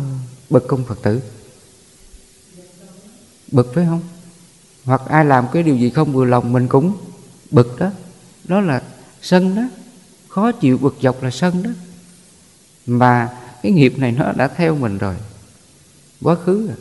bực 0.50 0.68
công 0.68 0.84
phật 0.84 1.02
tử? 1.02 1.20
Bực 3.52 3.74
phải 3.74 3.84
không? 3.84 4.00
Hoặc 4.84 5.02
ai 5.08 5.24
làm 5.24 5.46
cái 5.52 5.62
điều 5.62 5.76
gì 5.76 5.90
không 5.90 6.12
vừa 6.12 6.24
lòng 6.24 6.52
mình 6.52 6.68
cũng 6.68 6.96
bực 7.50 7.78
đó. 7.78 7.90
Đó 8.44 8.60
là 8.60 8.82
sân 9.22 9.56
đó. 9.56 9.62
Khó 10.28 10.52
chịu 10.52 10.78
bực 10.78 10.96
dọc 11.02 11.22
là 11.22 11.30
sân 11.30 11.62
đó. 11.62 11.70
Mà 12.86 13.30
cái 13.62 13.72
nghiệp 13.72 13.98
này 13.98 14.12
nó 14.12 14.32
đã 14.32 14.48
theo 14.48 14.76
mình 14.76 14.98
rồi. 14.98 15.14
Quá 16.22 16.34
khứ 16.34 16.66
rồi. 16.66 16.76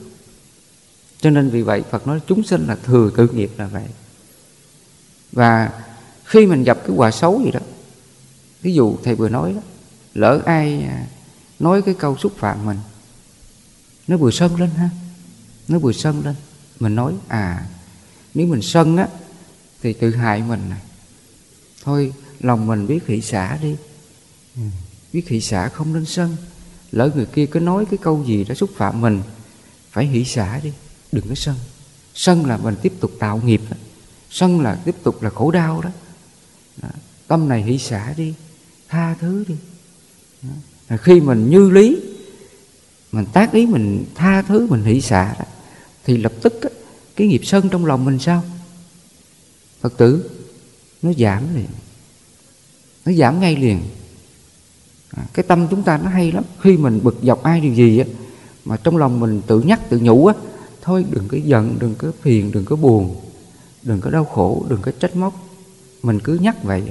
Cho 1.21 1.29
nên 1.29 1.49
vì 1.49 1.61
vậy 1.61 1.83
phật 1.89 2.07
nói 2.07 2.19
chúng 2.27 2.43
sinh 2.43 2.67
là 2.67 2.77
thừa 2.83 3.11
tự 3.17 3.27
nghiệp 3.27 3.51
là 3.57 3.67
vậy. 3.67 3.85
Và 5.31 5.71
khi 6.31 6.45
mình 6.45 6.63
gặp 6.63 6.77
cái 6.87 6.95
quà 6.95 7.11
xấu 7.11 7.41
gì 7.43 7.51
đó 7.51 7.59
ví 8.61 8.73
dụ 8.73 8.95
thầy 9.03 9.15
vừa 9.15 9.29
nói 9.29 9.53
đó 9.53 9.61
lỡ 10.13 10.41
ai 10.45 10.83
à, 10.83 11.05
nói 11.59 11.81
cái 11.81 11.93
câu 11.93 12.17
xúc 12.17 12.31
phạm 12.37 12.65
mình 12.65 12.77
nó 14.07 14.17
vừa 14.17 14.31
sân 14.31 14.55
lên 14.55 14.69
ha 14.69 14.89
nó 15.67 15.79
vừa 15.79 15.91
sân 15.91 16.21
lên 16.25 16.35
mình 16.79 16.95
nói 16.95 17.13
à 17.27 17.65
nếu 18.33 18.47
mình 18.47 18.61
sân 18.61 18.97
á 18.97 19.07
thì 19.81 19.93
tự 19.93 20.15
hại 20.15 20.41
mình 20.41 20.69
này. 20.69 20.81
Thôi 21.83 22.13
lòng 22.39 22.67
mình 22.67 22.87
biết 22.87 23.07
hỷ 23.07 23.21
xả 23.21 23.57
đi. 23.61 23.75
Ừ, 24.55 24.61
biết 25.13 25.29
hỷ 25.29 25.41
xả 25.41 25.69
không 25.69 25.93
nên 25.93 26.05
sân. 26.05 26.35
Lỡ 26.91 27.09
người 27.15 27.25
kia 27.25 27.45
có 27.45 27.59
nói 27.59 27.85
cái 27.85 27.97
câu 28.01 28.23
gì 28.23 28.43
đó 28.43 28.55
xúc 28.55 28.69
phạm 28.75 29.01
mình 29.01 29.21
phải 29.91 30.05
hỷ 30.05 30.25
xả 30.25 30.59
đi 30.63 30.73
đừng 31.11 31.27
có 31.29 31.35
sân. 31.35 31.55
Sân 32.13 32.45
là 32.45 32.57
mình 32.57 32.75
tiếp 32.81 32.93
tục 32.99 33.11
tạo 33.19 33.41
nghiệp 33.45 33.61
đó. 33.69 33.77
sân 34.29 34.61
là 34.61 34.75
tiếp 34.85 34.95
tục 35.03 35.21
là 35.21 35.29
khổ 35.29 35.51
đau 35.51 35.81
đó, 35.81 35.89
đó. 36.77 36.89
tâm 37.27 37.49
này 37.49 37.63
hỷ 37.63 37.77
xả 37.77 38.13
đi 38.17 38.33
tha 38.89 39.15
thứ 39.19 39.45
đi. 39.47 39.55
Đó. 40.41 40.97
khi 41.01 41.21
mình 41.21 41.49
như 41.49 41.69
lý 41.69 41.97
mình 43.11 43.25
tác 43.33 43.51
ý 43.51 43.65
mình 43.65 44.05
tha 44.15 44.41
thứ 44.41 44.67
mình 44.69 44.83
hỷ 44.83 45.01
xả 45.01 45.35
đó, 45.39 45.45
thì 46.05 46.17
lập 46.17 46.33
tức 46.41 46.53
đó, 46.61 46.69
cái 47.15 47.27
nghiệp 47.27 47.41
sân 47.43 47.69
trong 47.69 47.85
lòng 47.85 48.05
mình 48.05 48.19
sao? 48.19 48.43
Phật 49.81 49.97
tử 49.97 50.29
nó 51.01 51.13
giảm 51.13 51.55
liền. 51.55 51.67
Nó 53.05 53.13
giảm 53.13 53.39
ngay 53.39 53.55
liền. 53.55 53.81
À, 55.09 55.23
cái 55.33 55.45
tâm 55.47 55.67
chúng 55.71 55.83
ta 55.83 55.97
nó 55.97 56.09
hay 56.09 56.31
lắm. 56.31 56.43
Khi 56.61 56.77
mình 56.77 56.99
bực 57.03 57.17
dọc 57.23 57.43
ai 57.43 57.59
điều 57.59 57.73
gì 57.73 57.99
á 57.99 58.05
mà 58.65 58.77
trong 58.77 58.97
lòng 58.97 59.19
mình 59.19 59.41
tự 59.47 59.61
nhắc 59.61 59.89
tự 59.89 59.99
nhủ 59.99 60.25
á 60.25 60.33
thôi 60.81 61.05
đừng 61.09 61.27
có 61.27 61.37
giận 61.37 61.75
đừng 61.79 61.95
có 61.95 62.11
phiền 62.21 62.51
đừng 62.51 62.65
có 62.65 62.75
buồn 62.75 63.15
đừng 63.83 64.01
có 64.01 64.09
đau 64.09 64.25
khổ 64.25 64.65
đừng 64.69 64.81
có 64.81 64.91
trách 64.99 65.15
móc 65.15 65.33
mình 66.03 66.19
cứ 66.19 66.33
nhắc 66.33 66.63
vậy 66.63 66.83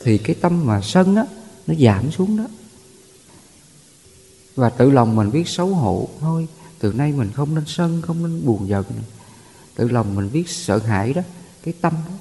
thì 0.00 0.18
cái 0.18 0.36
tâm 0.40 0.66
mà 0.66 0.80
sân 0.82 1.16
á, 1.16 1.24
nó 1.66 1.74
giảm 1.74 2.10
xuống 2.10 2.36
đó. 2.36 2.44
Và 4.54 4.70
tự 4.70 4.90
lòng 4.90 5.16
mình 5.16 5.30
biết 5.30 5.48
xấu 5.48 5.66
hổ, 5.66 6.08
thôi, 6.20 6.48
từ 6.78 6.92
nay 6.92 7.12
mình 7.12 7.30
không 7.34 7.54
nên 7.54 7.64
sân, 7.66 8.02
không 8.02 8.22
nên 8.22 8.46
buồn 8.46 8.68
giận. 8.68 8.84
Tự 9.74 9.88
lòng 9.88 10.14
mình 10.14 10.32
biết 10.32 10.48
sợ 10.48 10.78
hãi 10.78 11.12
đó, 11.12 11.22
cái 11.62 11.74
tâm 11.80 11.92
đó, 12.08 12.14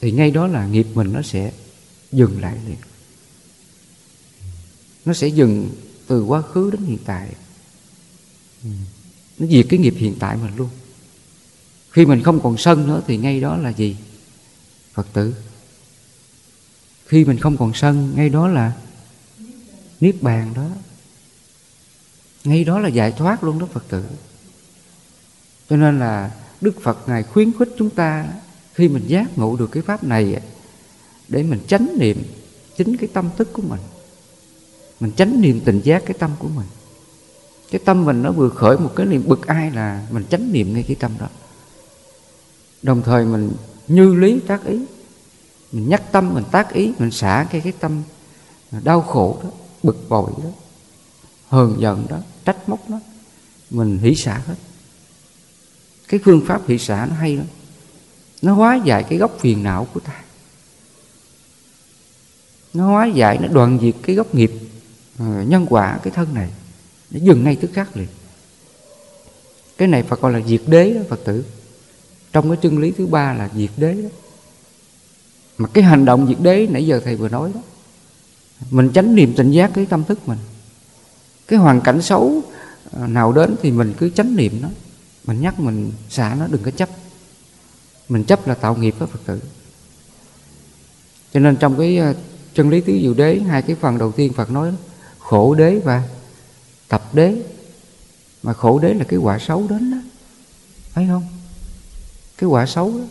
thì 0.00 0.12
ngay 0.12 0.30
đó 0.30 0.46
là 0.46 0.66
nghiệp 0.66 0.86
mình 0.94 1.12
nó 1.12 1.22
sẽ 1.22 1.52
dừng 2.12 2.40
lại 2.40 2.58
liền. 2.66 2.76
Nó 5.04 5.12
sẽ 5.12 5.28
dừng 5.28 5.70
từ 6.06 6.24
quá 6.24 6.42
khứ 6.42 6.70
đến 6.70 6.82
hiện 6.82 6.98
tại. 7.04 7.28
Nó 9.38 9.46
diệt 9.46 9.66
cái 9.68 9.78
nghiệp 9.78 9.94
hiện 9.96 10.14
tại 10.18 10.36
mình 10.36 10.56
luôn. 10.56 10.68
Khi 11.90 12.06
mình 12.06 12.22
không 12.22 12.40
còn 12.40 12.56
sân 12.56 12.86
nữa 12.86 13.02
thì 13.06 13.16
ngay 13.16 13.40
đó 13.40 13.56
là 13.56 13.70
gì? 13.70 13.96
Phật 14.98 15.06
tử. 15.12 15.34
Khi 17.06 17.24
mình 17.24 17.38
không 17.38 17.56
còn 17.56 17.74
sân, 17.74 18.12
ngay 18.16 18.28
đó 18.28 18.48
là 18.48 18.72
niết 20.00 20.22
bàn 20.22 20.54
đó. 20.54 20.66
Ngay 22.44 22.64
đó 22.64 22.78
là 22.78 22.88
giải 22.88 23.12
thoát 23.12 23.44
luôn 23.44 23.58
đó 23.58 23.66
phật 23.72 23.84
tử. 23.88 24.04
Cho 25.68 25.76
nên 25.76 25.98
là 25.98 26.30
đức 26.60 26.82
phật 26.82 27.08
ngài 27.08 27.22
khuyến 27.22 27.52
khích 27.58 27.68
chúng 27.78 27.90
ta, 27.90 28.26
khi 28.74 28.88
mình 28.88 29.06
giác 29.06 29.38
ngộ 29.38 29.56
được 29.56 29.66
cái 29.72 29.82
pháp 29.82 30.04
này, 30.04 30.40
để 31.28 31.42
mình 31.42 31.60
tránh 31.68 31.96
niệm 31.98 32.22
chính 32.76 32.96
cái 32.96 33.08
tâm 33.12 33.30
thức 33.36 33.48
của 33.52 33.62
mình. 33.62 33.80
Mình 35.00 35.12
tránh 35.16 35.40
niệm 35.40 35.60
tình 35.64 35.80
giác 35.84 36.02
cái 36.06 36.16
tâm 36.18 36.30
của 36.38 36.48
mình. 36.48 36.66
Cái 37.70 37.80
tâm 37.84 38.04
mình 38.04 38.22
nó 38.22 38.32
vừa 38.32 38.48
khởi 38.48 38.78
một 38.78 38.92
cái 38.96 39.06
niềm 39.06 39.22
bực 39.26 39.46
ai 39.46 39.70
là 39.70 40.06
mình 40.10 40.24
tránh 40.30 40.52
niệm 40.52 40.74
ngay 40.74 40.82
cái 40.82 40.96
tâm 41.00 41.12
đó. 41.18 41.28
Đồng 42.82 43.02
thời 43.02 43.24
mình 43.24 43.52
như 43.88 44.14
lý 44.14 44.40
tác 44.40 44.64
ý. 44.64 44.78
Mình 45.72 45.88
nhắc 45.88 46.02
tâm, 46.12 46.34
mình 46.34 46.44
tác 46.50 46.72
ý, 46.72 46.92
mình 46.98 47.10
xả 47.10 47.46
cái 47.50 47.60
cái 47.60 47.72
tâm 47.80 48.02
đau 48.82 49.02
khổ 49.02 49.40
đó, 49.44 49.50
bực 49.82 50.08
bội 50.08 50.30
đó, 50.42 50.50
hờn 51.48 51.76
giận 51.80 52.06
đó, 52.08 52.18
trách 52.44 52.68
móc 52.68 52.90
đó 52.90 53.00
mình 53.70 53.98
hỷ 53.98 54.14
xả 54.14 54.42
hết. 54.46 54.54
Cái 56.08 56.20
phương 56.24 56.44
pháp 56.46 56.62
hỷ 56.68 56.78
xả 56.78 57.06
nó 57.10 57.16
hay 57.16 57.36
lắm. 57.36 57.46
Nó 58.42 58.54
hóa 58.54 58.80
giải 58.84 59.02
cái 59.02 59.18
gốc 59.18 59.36
phiền 59.40 59.62
não 59.62 59.86
của 59.94 60.00
ta. 60.00 60.22
Nó 62.74 62.86
hóa 62.86 63.06
giải, 63.06 63.38
nó 63.38 63.48
đoạn 63.48 63.78
diệt 63.82 63.94
cái 64.02 64.16
gốc 64.16 64.34
nghiệp 64.34 64.52
ờ, 65.18 65.42
nhân 65.42 65.66
quả 65.70 65.98
cái 66.02 66.12
thân 66.16 66.34
này. 66.34 66.50
Nó 67.10 67.20
dừng 67.22 67.44
ngay 67.44 67.56
tức 67.56 67.70
khắc 67.74 67.96
liền. 67.96 68.08
Cái 69.78 69.88
này 69.88 70.02
phải 70.02 70.18
gọi 70.22 70.32
là 70.32 70.40
diệt 70.46 70.62
đế 70.66 70.94
đó, 70.94 71.00
Phật 71.08 71.20
tử 71.24 71.44
trong 72.32 72.48
cái 72.50 72.58
chân 72.62 72.78
lý 72.78 72.90
thứ 72.90 73.06
ba 73.06 73.32
là 73.32 73.50
diệt 73.54 73.70
đế 73.76 74.02
đó. 74.02 74.08
Mà 75.58 75.68
cái 75.68 75.84
hành 75.84 76.04
động 76.04 76.26
diệt 76.28 76.40
đế 76.40 76.66
nãy 76.70 76.86
giờ 76.86 77.00
thầy 77.04 77.16
vừa 77.16 77.28
nói 77.28 77.50
đó 77.54 77.60
mình 78.70 78.90
tránh 78.94 79.14
niềm 79.14 79.34
tỉnh 79.36 79.50
giác 79.50 79.70
cái 79.74 79.86
tâm 79.86 80.04
thức 80.04 80.28
mình. 80.28 80.38
Cái 81.46 81.58
hoàn 81.58 81.80
cảnh 81.80 82.02
xấu 82.02 82.42
à, 82.92 83.06
nào 83.06 83.32
đến 83.32 83.56
thì 83.62 83.70
mình 83.70 83.94
cứ 83.98 84.08
tránh 84.08 84.36
niệm 84.36 84.58
nó. 84.62 84.68
Mình 85.24 85.40
nhắc 85.40 85.60
mình 85.60 85.92
xả 86.08 86.36
nó 86.38 86.46
đừng 86.46 86.62
có 86.62 86.70
chấp. 86.70 86.88
Mình 88.08 88.24
chấp 88.24 88.48
là 88.48 88.54
tạo 88.54 88.76
nghiệp 88.76 88.94
đó 89.00 89.06
phật 89.06 89.20
tử. 89.26 89.40
Cho 91.32 91.40
nên 91.40 91.56
trong 91.56 91.78
cái 91.78 91.98
à, 91.98 92.14
chân 92.54 92.70
lý 92.70 92.80
tứ 92.80 92.98
diệu 93.02 93.14
đế 93.14 93.40
hai 93.40 93.62
cái 93.62 93.76
phần 93.80 93.98
đầu 93.98 94.12
tiên 94.12 94.32
phật 94.32 94.50
nói 94.50 94.70
đó, 94.70 94.76
khổ 95.18 95.54
đế 95.54 95.78
và 95.84 96.08
tập 96.88 97.14
đế. 97.14 97.42
Mà 98.42 98.52
khổ 98.52 98.78
đế 98.78 98.94
là 98.94 99.04
cái 99.08 99.18
quả 99.18 99.38
xấu 99.38 99.66
đến 99.68 99.90
đó. 99.90 99.98
Phải 100.90 101.06
không? 101.10 101.37
Cái 102.38 102.48
quả 102.48 102.66
xấu 102.66 102.98
đó. 102.98 103.04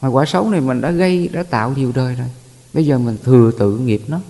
Mà 0.00 0.08
quả 0.08 0.24
xấu 0.26 0.50
này 0.50 0.60
mình 0.60 0.80
đã 0.80 0.90
gây 0.90 1.28
đã 1.28 1.42
tạo 1.42 1.74
nhiều 1.76 1.92
đời 1.94 2.14
rồi. 2.14 2.28
Bây 2.72 2.86
giờ 2.86 2.98
mình 2.98 3.16
thừa 3.24 3.50
tự 3.58 3.78
nghiệp 3.78 4.02
nó. 4.08 4.20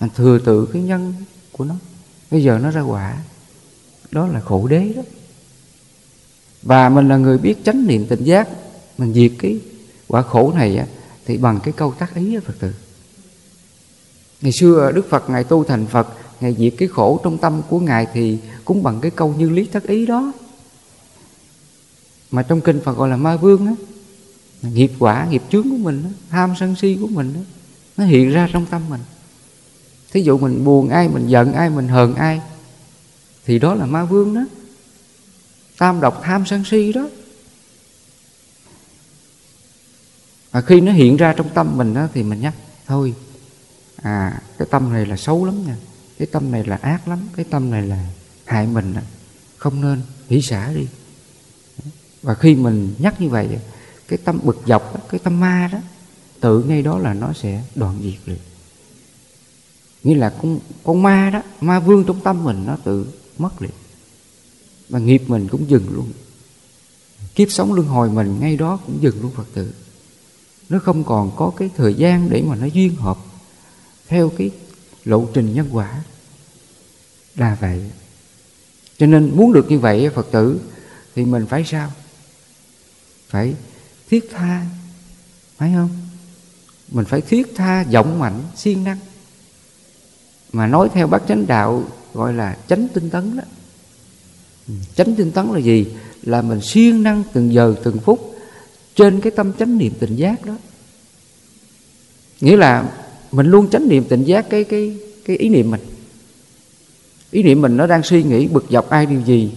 Mình 0.00 0.10
thừa 0.16 0.38
tự 0.38 0.66
cái 0.66 0.82
nhân 0.82 1.14
của 1.52 1.64
nó. 1.64 1.74
Bây 2.30 2.42
giờ 2.42 2.58
nó 2.62 2.70
ra 2.70 2.80
quả. 2.80 3.16
Đó 4.10 4.26
là 4.26 4.40
khổ 4.40 4.66
đế 4.66 4.92
đó. 4.96 5.02
Và 6.62 6.88
mình 6.88 7.08
là 7.08 7.16
người 7.16 7.38
biết 7.38 7.54
chánh 7.64 7.86
niệm 7.86 8.06
tỉnh 8.06 8.24
giác. 8.24 8.48
Mình 8.98 9.14
diệt 9.14 9.32
cái 9.38 9.60
quả 10.08 10.22
khổ 10.22 10.52
này 10.54 10.76
á, 10.76 10.86
thì 11.26 11.36
bằng 11.36 11.60
cái 11.62 11.72
câu 11.76 11.94
tác 11.98 12.14
ý 12.14 12.34
á, 12.34 12.40
phật 12.46 12.54
tử. 12.58 12.72
Ngày 14.40 14.52
xưa 14.52 14.92
đức 14.94 15.10
phật 15.10 15.30
ngài 15.30 15.44
tu 15.44 15.64
thành 15.64 15.86
phật 15.86 16.08
ngài 16.40 16.56
diệt 16.58 16.74
cái 16.78 16.88
khổ 16.88 17.20
trong 17.24 17.38
tâm 17.38 17.62
của 17.68 17.80
ngài 17.80 18.06
thì 18.12 18.38
cũng 18.64 18.82
bằng 18.82 19.00
cái 19.00 19.10
câu 19.10 19.34
như 19.38 19.50
lý 19.50 19.64
tác 19.64 19.82
ý 19.82 20.06
đó 20.06 20.32
mà 22.32 22.42
trong 22.42 22.60
kinh 22.60 22.80
phật 22.84 22.96
gọi 22.96 23.08
là 23.08 23.16
ma 23.16 23.36
vương 23.36 23.66
á 23.66 23.72
nghiệp 24.62 24.92
quả 24.98 25.26
nghiệp 25.30 25.42
chướng 25.50 25.70
của 25.70 25.76
mình 25.76 26.02
đó, 26.02 26.10
tham 26.30 26.54
sân 26.60 26.76
si 26.76 26.98
của 27.00 27.06
mình 27.06 27.34
đó, 27.34 27.40
nó 27.96 28.04
hiện 28.04 28.30
ra 28.30 28.48
trong 28.52 28.66
tâm 28.66 28.82
mình. 28.88 29.00
Thí 30.12 30.22
dụ 30.22 30.38
mình 30.38 30.64
buồn 30.64 30.88
ai 30.88 31.08
mình 31.08 31.26
giận 31.26 31.52
ai 31.52 31.70
mình 31.70 31.88
hờn 31.88 32.14
ai 32.14 32.40
thì 33.44 33.58
đó 33.58 33.74
là 33.74 33.86
ma 33.86 34.04
vương 34.04 34.34
đó. 34.34 34.44
Tam 35.78 36.00
độc 36.00 36.20
tham 36.24 36.46
sân 36.46 36.64
si 36.64 36.92
đó. 36.92 37.08
Và 40.50 40.60
khi 40.60 40.80
nó 40.80 40.92
hiện 40.92 41.16
ra 41.16 41.34
trong 41.36 41.48
tâm 41.54 41.76
mình 41.76 41.94
đó 41.94 42.08
thì 42.14 42.22
mình 42.22 42.40
nhắc 42.40 42.54
thôi 42.86 43.14
à 43.96 44.42
cái 44.58 44.68
tâm 44.70 44.92
này 44.92 45.06
là 45.06 45.16
xấu 45.16 45.44
lắm 45.44 45.66
nha 45.66 45.76
cái 46.18 46.26
tâm 46.32 46.50
này 46.50 46.64
là 46.64 46.76
ác 46.76 47.08
lắm 47.08 47.18
cái 47.36 47.44
tâm 47.50 47.70
này 47.70 47.86
là 47.86 48.06
hại 48.44 48.66
mình 48.66 48.94
không 49.56 49.80
nên 49.80 50.00
hỷ 50.28 50.42
xả 50.42 50.72
đi 50.74 50.86
và 52.22 52.34
khi 52.34 52.54
mình 52.54 52.94
nhắc 52.98 53.20
như 53.20 53.28
vậy, 53.28 53.48
cái 54.08 54.18
tâm 54.24 54.40
bực 54.42 54.62
dọc 54.66 55.08
cái 55.10 55.20
tâm 55.24 55.40
ma 55.40 55.68
đó, 55.72 55.78
tự 56.40 56.62
ngay 56.62 56.82
đó 56.82 56.98
là 56.98 57.14
nó 57.14 57.32
sẽ 57.32 57.62
đoạn 57.74 57.98
diệt 58.02 58.20
liền 58.26 58.38
nghĩa 60.02 60.14
là 60.14 60.30
con 60.30 60.58
con 60.84 61.02
ma 61.02 61.30
đó, 61.32 61.42
ma 61.60 61.80
vương 61.80 62.04
trong 62.04 62.20
tâm 62.20 62.44
mình 62.44 62.66
nó 62.66 62.76
tự 62.84 63.06
mất 63.38 63.62
liền 63.62 63.70
và 64.88 64.98
nghiệp 64.98 65.22
mình 65.26 65.48
cũng 65.48 65.70
dừng 65.70 65.86
luôn. 65.90 66.12
Kiếp 67.34 67.50
sống 67.50 67.72
luân 67.72 67.86
hồi 67.86 68.10
mình 68.10 68.40
ngay 68.40 68.56
đó 68.56 68.80
cũng 68.86 69.02
dừng 69.02 69.22
luôn 69.22 69.30
phật 69.30 69.46
tử. 69.54 69.72
Nó 70.68 70.78
không 70.78 71.04
còn 71.04 71.36
có 71.36 71.52
cái 71.56 71.70
thời 71.76 71.94
gian 71.94 72.30
để 72.30 72.42
mà 72.42 72.56
nó 72.56 72.66
duyên 72.66 72.96
hợp 72.96 73.18
theo 74.08 74.32
cái 74.38 74.50
lộ 75.04 75.26
trình 75.34 75.54
nhân 75.54 75.68
quả 75.72 76.02
là 77.36 77.56
vậy. 77.60 77.90
Cho 78.98 79.06
nên 79.06 79.36
muốn 79.36 79.52
được 79.52 79.70
như 79.70 79.78
vậy 79.78 80.10
phật 80.14 80.26
tử, 80.30 80.60
thì 81.14 81.24
mình 81.24 81.46
phải 81.46 81.64
sao? 81.64 81.92
Phải 83.32 83.54
thiết 84.10 84.30
tha 84.30 84.66
phải 85.56 85.72
không? 85.74 85.90
Mình 86.88 87.04
phải 87.04 87.20
thiết 87.20 87.46
tha 87.56 87.84
vọng 87.92 88.18
mạnh 88.18 88.42
siêng 88.56 88.84
năng. 88.84 88.98
Mà 90.52 90.66
nói 90.66 90.88
theo 90.94 91.06
bác 91.06 91.22
chánh 91.28 91.46
đạo 91.46 91.84
gọi 92.14 92.32
là 92.32 92.56
chánh 92.68 92.88
tinh 92.88 93.10
tấn 93.10 93.36
đó. 93.36 93.42
Ừ, 94.68 94.74
chánh 94.94 95.14
tinh 95.14 95.30
tấn 95.30 95.46
là 95.46 95.58
gì? 95.58 95.86
Là 96.22 96.42
mình 96.42 96.60
siêng 96.60 97.02
năng 97.02 97.22
từng 97.32 97.52
giờ 97.52 97.74
từng 97.84 97.98
phút 97.98 98.36
trên 98.94 99.20
cái 99.20 99.32
tâm 99.36 99.52
chánh 99.52 99.78
niệm 99.78 99.92
tình 100.00 100.16
giác 100.16 100.44
đó. 100.46 100.54
Nghĩa 102.40 102.56
là 102.56 102.92
mình 103.32 103.46
luôn 103.46 103.70
chánh 103.70 103.88
niệm 103.88 104.04
tỉnh 104.08 104.24
giác 104.24 104.46
cái 104.50 104.64
cái 104.64 104.96
cái 105.24 105.36
ý 105.36 105.48
niệm 105.48 105.70
mình. 105.70 105.80
Ý 107.30 107.42
niệm 107.42 107.60
mình 107.60 107.76
nó 107.76 107.86
đang 107.86 108.02
suy 108.02 108.22
nghĩ 108.22 108.46
bực 108.46 108.66
dọc 108.70 108.90
ai 108.90 109.06
điều 109.06 109.20
gì 109.20 109.52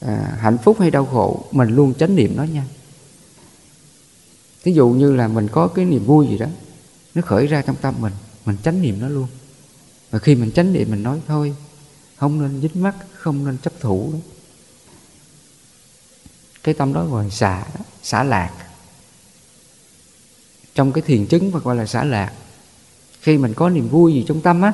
à, 0.00 0.36
hạnh 0.40 0.58
phúc 0.64 0.76
hay 0.80 0.90
đau 0.90 1.06
khổ 1.06 1.44
mình 1.50 1.68
luôn 1.68 1.94
chánh 1.94 2.16
niệm 2.16 2.36
nó 2.36 2.44
nha 2.44 2.64
thí 4.62 4.72
dụ 4.72 4.88
như 4.88 5.12
là 5.12 5.28
mình 5.28 5.48
có 5.48 5.68
cái 5.68 5.84
niềm 5.84 6.04
vui 6.04 6.26
gì 6.26 6.38
đó, 6.38 6.46
nó 7.14 7.22
khởi 7.22 7.46
ra 7.46 7.62
trong 7.62 7.76
tâm 7.76 7.94
mình 7.98 8.12
mình 8.44 8.56
tránh 8.62 8.82
niệm 8.82 9.00
nó 9.00 9.08
luôn. 9.08 9.26
Và 10.10 10.18
khi 10.18 10.34
mình 10.34 10.50
tránh 10.50 10.72
niệm, 10.72 10.90
mình 10.90 11.02
nói 11.02 11.20
thôi, 11.26 11.54
không 12.16 12.42
nên 12.42 12.60
dính 12.60 12.82
mắt 12.82 12.94
không 13.12 13.44
nên 13.44 13.58
chấp 13.58 13.72
thủ 13.80 14.10
đó. 14.12 14.18
cái 16.62 16.74
tâm 16.74 16.92
đó 16.92 17.04
gọi 17.04 17.24
là 17.24 17.30
xả 17.30 17.66
xả 18.02 18.22
lạc. 18.22 18.50
Trong 20.74 20.92
cái 20.92 21.02
thiền 21.02 21.26
chứng 21.26 21.50
và 21.50 21.60
gọi 21.60 21.76
là 21.76 21.86
xả 21.86 22.04
lạc, 22.04 22.32
khi 23.20 23.38
mình 23.38 23.54
có 23.54 23.68
niềm 23.68 23.88
vui 23.88 24.12
gì 24.12 24.24
trong 24.28 24.40
tâm 24.40 24.62
á, 24.62 24.72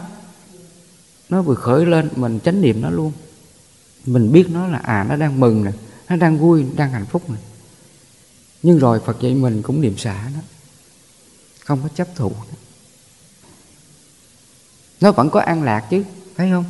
nó 1.29 1.43
vừa 1.43 1.55
khởi 1.55 1.87
lên, 1.87 2.09
mình 2.17 2.41
chánh 2.45 2.61
niệm 2.61 2.81
nó 2.81 2.91
luôn. 2.91 3.13
Mình 4.07 4.33
biết 4.33 4.47
nó 4.51 4.69
là 4.69 4.79
à 4.79 5.07
nó 5.09 5.17
đang 5.17 5.41
mừng 5.41 5.65
nè, 5.65 5.73
nó 6.09 6.17
đang 6.17 6.39
vui 6.39 6.67
đang 6.77 6.91
hạnh 6.91 7.07
phúc 7.07 7.31
nè 7.31 7.37
nhưng 8.63 8.79
rồi 8.79 9.01
phật 9.07 9.21
dạy 9.21 9.35
mình 9.35 9.63
cũng 9.63 9.81
niệm 9.81 9.99
xả 9.99 10.31
nó 10.35 10.41
không 11.67 11.83
có 11.83 11.89
chấp 11.95 12.09
thụ 12.17 12.29
đó. 12.29 12.57
nó 15.01 15.13
vẫn 15.13 15.31
có 15.31 15.41
an 15.41 15.63
lạc 15.63 15.87
chứ 15.91 16.05
thấy 16.37 16.51
không 16.51 16.65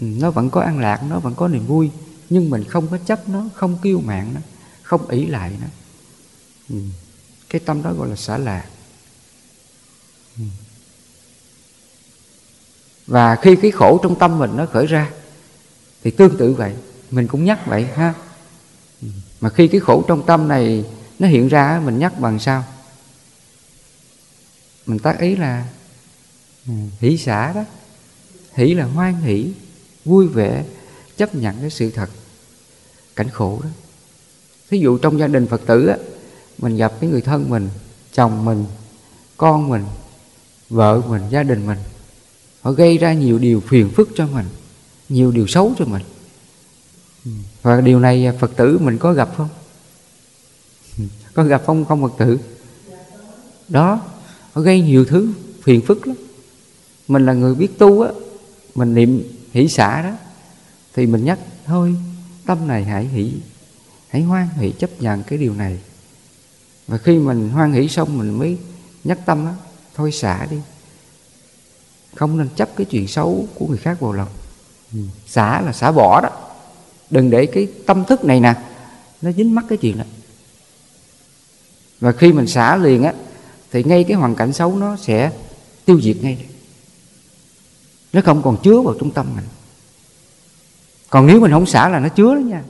ừ, 0.00 0.06
nó 0.06 0.30
vẫn 0.30 0.50
có 0.50 0.60
an 0.60 0.78
lạc, 0.78 1.02
nó 1.08 1.18
vẫn 1.18 1.34
có 1.34 1.48
niềm 1.48 1.66
vui 1.66 1.90
nhưng 2.30 2.50
mình 2.50 2.64
không 2.64 2.88
có 2.88 2.98
chấp 3.06 3.28
nó, 3.28 3.44
không 3.54 3.78
kiêu 3.82 4.00
mạng 4.00 4.30
nó, 4.34 4.40
không 4.82 5.08
ỷ 5.08 5.26
lại 5.26 5.52
nó 5.60 5.66
ừ. 6.68 6.76
cái 7.48 7.60
tâm 7.60 7.82
đó 7.82 7.92
gọi 7.92 8.08
là 8.08 8.16
xả 8.16 8.38
lạc 8.38 8.64
ừ. 10.38 10.44
và 13.06 13.36
khi 13.36 13.56
cái 13.56 13.70
khổ 13.70 14.00
trong 14.02 14.18
tâm 14.18 14.38
mình 14.38 14.56
nó 14.56 14.66
khởi 14.66 14.86
ra, 14.86 15.10
thì 16.04 16.10
tương 16.10 16.36
tự 16.36 16.52
vậy, 16.52 16.74
mình 17.10 17.26
cũng 17.26 17.44
nhắc 17.44 17.66
vậy 17.66 17.84
ha 17.84 18.14
ừ, 19.02 19.08
mà 19.40 19.48
khi 19.50 19.68
cái 19.68 19.80
khổ 19.80 20.04
trong 20.08 20.26
tâm 20.26 20.48
này 20.48 20.84
nó 21.20 21.28
hiện 21.28 21.48
ra 21.48 21.82
mình 21.84 21.98
nhắc 21.98 22.20
bằng 22.20 22.38
sao? 22.38 22.64
Mình 24.86 24.98
tác 24.98 25.18
ý 25.18 25.36
là 25.36 25.66
ừ, 26.66 26.72
hỷ 27.00 27.16
xả 27.16 27.52
đó. 27.52 27.64
Hỷ 28.54 28.74
là 28.74 28.84
hoan 28.84 29.14
hỷ, 29.14 29.52
vui 30.04 30.28
vẻ, 30.28 30.64
chấp 31.16 31.34
nhận 31.34 31.56
cái 31.60 31.70
sự 31.70 31.90
thật, 31.90 32.10
cảnh 33.16 33.28
khổ 33.28 33.60
đó. 33.64 33.70
Thí 34.70 34.78
dụ 34.78 34.98
trong 34.98 35.18
gia 35.18 35.26
đình 35.26 35.46
phật 35.46 35.60
tử 35.66 35.86
á, 35.86 35.96
mình 36.58 36.76
gặp 36.76 36.92
cái 37.00 37.10
người 37.10 37.20
thân 37.20 37.50
mình, 37.50 37.68
chồng 38.12 38.44
mình, 38.44 38.64
con 39.36 39.68
mình, 39.68 39.84
vợ 40.68 41.02
mình, 41.08 41.22
gia 41.30 41.42
đình 41.42 41.66
mình, 41.66 41.78
họ 42.60 42.72
gây 42.72 42.98
ra 42.98 43.12
nhiều 43.12 43.38
điều 43.38 43.60
phiền 43.60 43.90
phức 43.90 44.08
cho 44.16 44.26
mình, 44.26 44.46
nhiều 45.08 45.30
điều 45.32 45.46
xấu 45.46 45.72
cho 45.78 45.84
mình. 45.84 46.02
Ừ, 47.24 47.30
và 47.62 47.80
điều 47.80 48.00
này 48.00 48.32
phật 48.40 48.56
tử 48.56 48.78
mình 48.78 48.98
có 48.98 49.12
gặp 49.12 49.30
không? 49.36 49.48
Có 51.34 51.44
gặp 51.44 51.62
không 51.66 51.84
không 51.84 52.02
phật 52.02 52.12
tử? 52.18 52.38
Đó, 53.68 54.00
nó 54.54 54.62
gây 54.62 54.80
nhiều 54.80 55.04
thứ 55.04 55.32
phiền 55.62 55.80
phức 55.80 56.06
lắm. 56.06 56.16
Mình 57.08 57.26
là 57.26 57.32
người 57.32 57.54
biết 57.54 57.78
tu 57.78 58.02
á, 58.02 58.10
mình 58.74 58.94
niệm 58.94 59.22
hỷ 59.52 59.68
xả 59.68 60.02
đó, 60.02 60.12
thì 60.94 61.06
mình 61.06 61.24
nhắc, 61.24 61.38
thôi, 61.66 61.96
tâm 62.46 62.68
này 62.68 62.84
hãy 62.84 63.04
hỷ, 63.04 63.32
hãy 64.08 64.22
hoan 64.22 64.48
hỷ 64.56 64.70
chấp 64.70 64.90
nhận 65.00 65.22
cái 65.22 65.38
điều 65.38 65.54
này. 65.54 65.78
Và 66.86 66.98
khi 66.98 67.18
mình 67.18 67.48
hoan 67.48 67.72
hỷ 67.72 67.88
xong, 67.88 68.18
mình 68.18 68.38
mới 68.38 68.58
nhắc 69.04 69.18
tâm 69.26 69.46
á, 69.46 69.54
thôi 69.94 70.12
xả 70.12 70.46
đi, 70.50 70.56
không 72.14 72.38
nên 72.38 72.48
chấp 72.56 72.76
cái 72.76 72.84
chuyện 72.84 73.08
xấu 73.08 73.46
của 73.54 73.66
người 73.66 73.78
khác 73.78 74.00
vào 74.00 74.12
lòng. 74.12 74.28
Ừ. 74.92 74.98
xả 75.26 75.60
là 75.60 75.72
xả 75.72 75.92
bỏ 75.92 76.20
đó. 76.20 76.30
Đừng 77.10 77.30
để 77.30 77.46
cái 77.46 77.68
tâm 77.86 78.04
thức 78.04 78.24
này 78.24 78.40
nè, 78.40 78.54
nó 79.22 79.32
dính 79.32 79.54
mắc 79.54 79.64
cái 79.68 79.78
chuyện 79.78 79.98
đó 79.98 80.04
và 82.00 82.12
khi 82.12 82.32
mình 82.32 82.46
xả 82.46 82.76
liền 82.76 83.02
á, 83.02 83.14
thì 83.70 83.84
ngay 83.84 84.04
cái 84.04 84.16
hoàn 84.16 84.34
cảnh 84.34 84.52
xấu 84.52 84.76
nó 84.76 84.96
sẽ 84.96 85.32
tiêu 85.84 86.00
diệt 86.00 86.16
ngay. 86.22 86.46
Nó 88.12 88.20
không 88.24 88.42
còn 88.42 88.56
chứa 88.62 88.80
vào 88.80 88.94
trung 89.00 89.10
tâm 89.10 89.26
mình. 89.36 89.44
Còn 91.10 91.26
nếu 91.26 91.40
mình 91.40 91.50
không 91.50 91.66
xả 91.66 91.88
là 91.88 91.98
nó 91.98 92.08
chứa 92.08 92.34
đó 92.34 92.38
nha. 92.38 92.62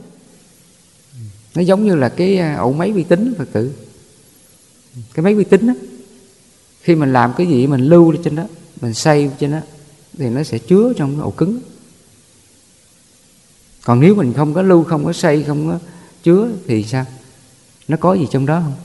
Nó 1.55 1.61
giống 1.61 1.85
như 1.85 1.95
là 1.95 2.09
cái 2.09 2.37
à, 2.37 2.55
ổ 2.55 2.71
máy 2.71 2.91
vi 2.91 3.03
tính 3.03 3.33
phật 3.37 3.47
tử. 3.51 3.73
Cái 5.13 5.23
máy 5.23 5.35
vi 5.35 5.43
tính 5.43 5.67
á, 5.67 5.73
khi 6.81 6.95
mình 6.95 7.13
làm 7.13 7.33
cái 7.37 7.47
gì 7.47 7.67
mình 7.67 7.81
lưu 7.81 8.11
lên 8.11 8.23
trên 8.23 8.35
đó, 8.35 8.43
mình 8.81 8.93
xây 8.93 9.31
trên 9.39 9.51
đó, 9.51 9.59
thì 10.17 10.29
nó 10.29 10.43
sẽ 10.43 10.57
chứa 10.57 10.93
trong 10.97 11.11
cái 11.11 11.21
ổ 11.21 11.31
cứng. 11.31 11.59
Còn 13.83 13.99
nếu 13.99 14.15
mình 14.15 14.33
không 14.33 14.53
có 14.53 14.61
lưu, 14.61 14.83
không 14.83 15.05
có 15.05 15.13
xây 15.13 15.43
không 15.43 15.67
có 15.67 15.79
chứa 16.23 16.49
thì 16.67 16.83
sao? 16.83 17.05
Nó 17.87 17.97
có 17.97 18.13
gì 18.13 18.27
trong 18.31 18.45
đó 18.45 18.61
không? 18.63 18.75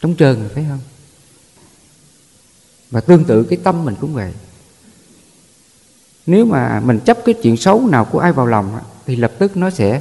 Trống 0.00 0.16
trơn 0.16 0.48
phải 0.54 0.66
không? 0.68 0.80
Và 2.90 3.00
tương 3.00 3.24
tự 3.24 3.42
cái 3.42 3.58
tâm 3.64 3.84
mình 3.84 3.94
cũng 4.00 4.14
vậy. 4.14 4.32
Nếu 6.26 6.44
mà 6.44 6.80
mình 6.80 7.00
chấp 7.04 7.18
cái 7.24 7.34
chuyện 7.42 7.56
xấu 7.56 7.86
nào 7.86 8.04
của 8.04 8.18
ai 8.18 8.32
vào 8.32 8.46
lòng 8.46 8.78
thì 9.06 9.16
lập 9.16 9.32
tức 9.38 9.56
nó 9.56 9.70
sẽ 9.70 10.00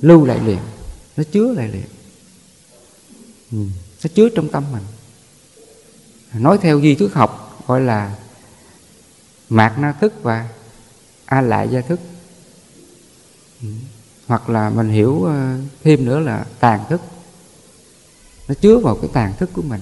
lưu 0.00 0.24
lại 0.24 0.40
liền 0.44 0.58
nó 1.18 1.24
chứa 1.32 1.52
lại 1.52 1.68
liền. 1.68 1.86
Ừ, 3.52 3.58
nó 4.04 4.10
chứa 4.14 4.28
trong 4.28 4.48
tâm 4.48 4.64
mình. 4.72 4.82
Nói 6.34 6.58
theo 6.62 6.78
duy 6.78 6.94
thức 6.94 7.14
học 7.14 7.64
gọi 7.66 7.80
là 7.80 8.16
mạc 9.48 9.78
na 9.78 9.92
thức 9.92 10.14
và 10.22 10.48
a 11.24 11.40
lại 11.40 11.68
gia 11.68 11.80
thức. 11.80 12.00
Ừ, 13.62 13.68
hoặc 14.26 14.50
là 14.50 14.70
mình 14.70 14.88
hiểu 14.88 15.24
ờ, 15.24 15.56
thêm 15.84 16.04
nữa 16.04 16.20
là 16.20 16.46
tàn 16.60 16.80
thức 16.88 17.00
nó 18.48 18.54
chứa 18.54 18.78
vào 18.78 18.94
cái 18.94 19.10
tàn 19.12 19.34
thức 19.38 19.50
của 19.52 19.62
mình. 19.62 19.80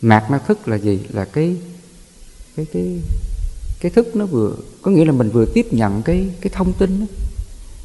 Mạt 0.00 0.30
ma 0.30 0.38
thức 0.38 0.68
là 0.68 0.76
gì? 0.76 0.98
Là 1.08 1.24
cái 1.24 1.56
cái 2.56 2.66
cái 2.72 3.00
cái 3.80 3.90
thức 3.90 4.16
nó 4.16 4.26
vừa, 4.26 4.56
có 4.82 4.90
nghĩa 4.90 5.04
là 5.04 5.12
mình 5.12 5.30
vừa 5.30 5.46
tiếp 5.46 5.66
nhận 5.70 6.02
cái 6.02 6.28
cái 6.40 6.50
thông 6.54 6.72
tin 6.72 7.00
đó. 7.00 7.06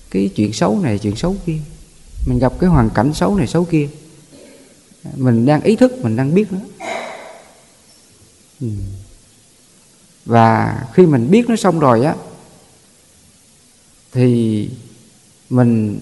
cái 0.09 0.29
chuyện 0.35 0.53
xấu 0.53 0.79
này, 0.79 0.99
chuyện 0.99 1.15
xấu 1.15 1.35
kia. 1.45 1.57
Mình 2.27 2.39
gặp 2.39 2.53
cái 2.59 2.69
hoàn 2.69 2.89
cảnh 2.89 3.13
xấu 3.13 3.35
này, 3.35 3.47
xấu 3.47 3.65
kia. 3.65 3.89
Mình 5.15 5.45
đang 5.45 5.61
ý 5.61 5.75
thức, 5.75 5.93
mình 6.03 6.15
đang 6.15 6.33
biết 6.33 6.53
nó. 6.53 6.59
Ừ. 8.61 8.67
và 10.25 10.81
khi 10.93 11.05
mình 11.05 11.31
biết 11.31 11.49
nó 11.49 11.55
xong 11.55 11.79
rồi 11.79 12.05
á, 12.05 12.15
thì 14.11 14.69
mình 15.49 15.99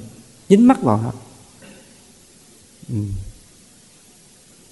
dính 0.50 0.68
mắt 0.68 0.82
vào 0.82 1.02
nó 1.04 1.12
ừ. 2.90 2.96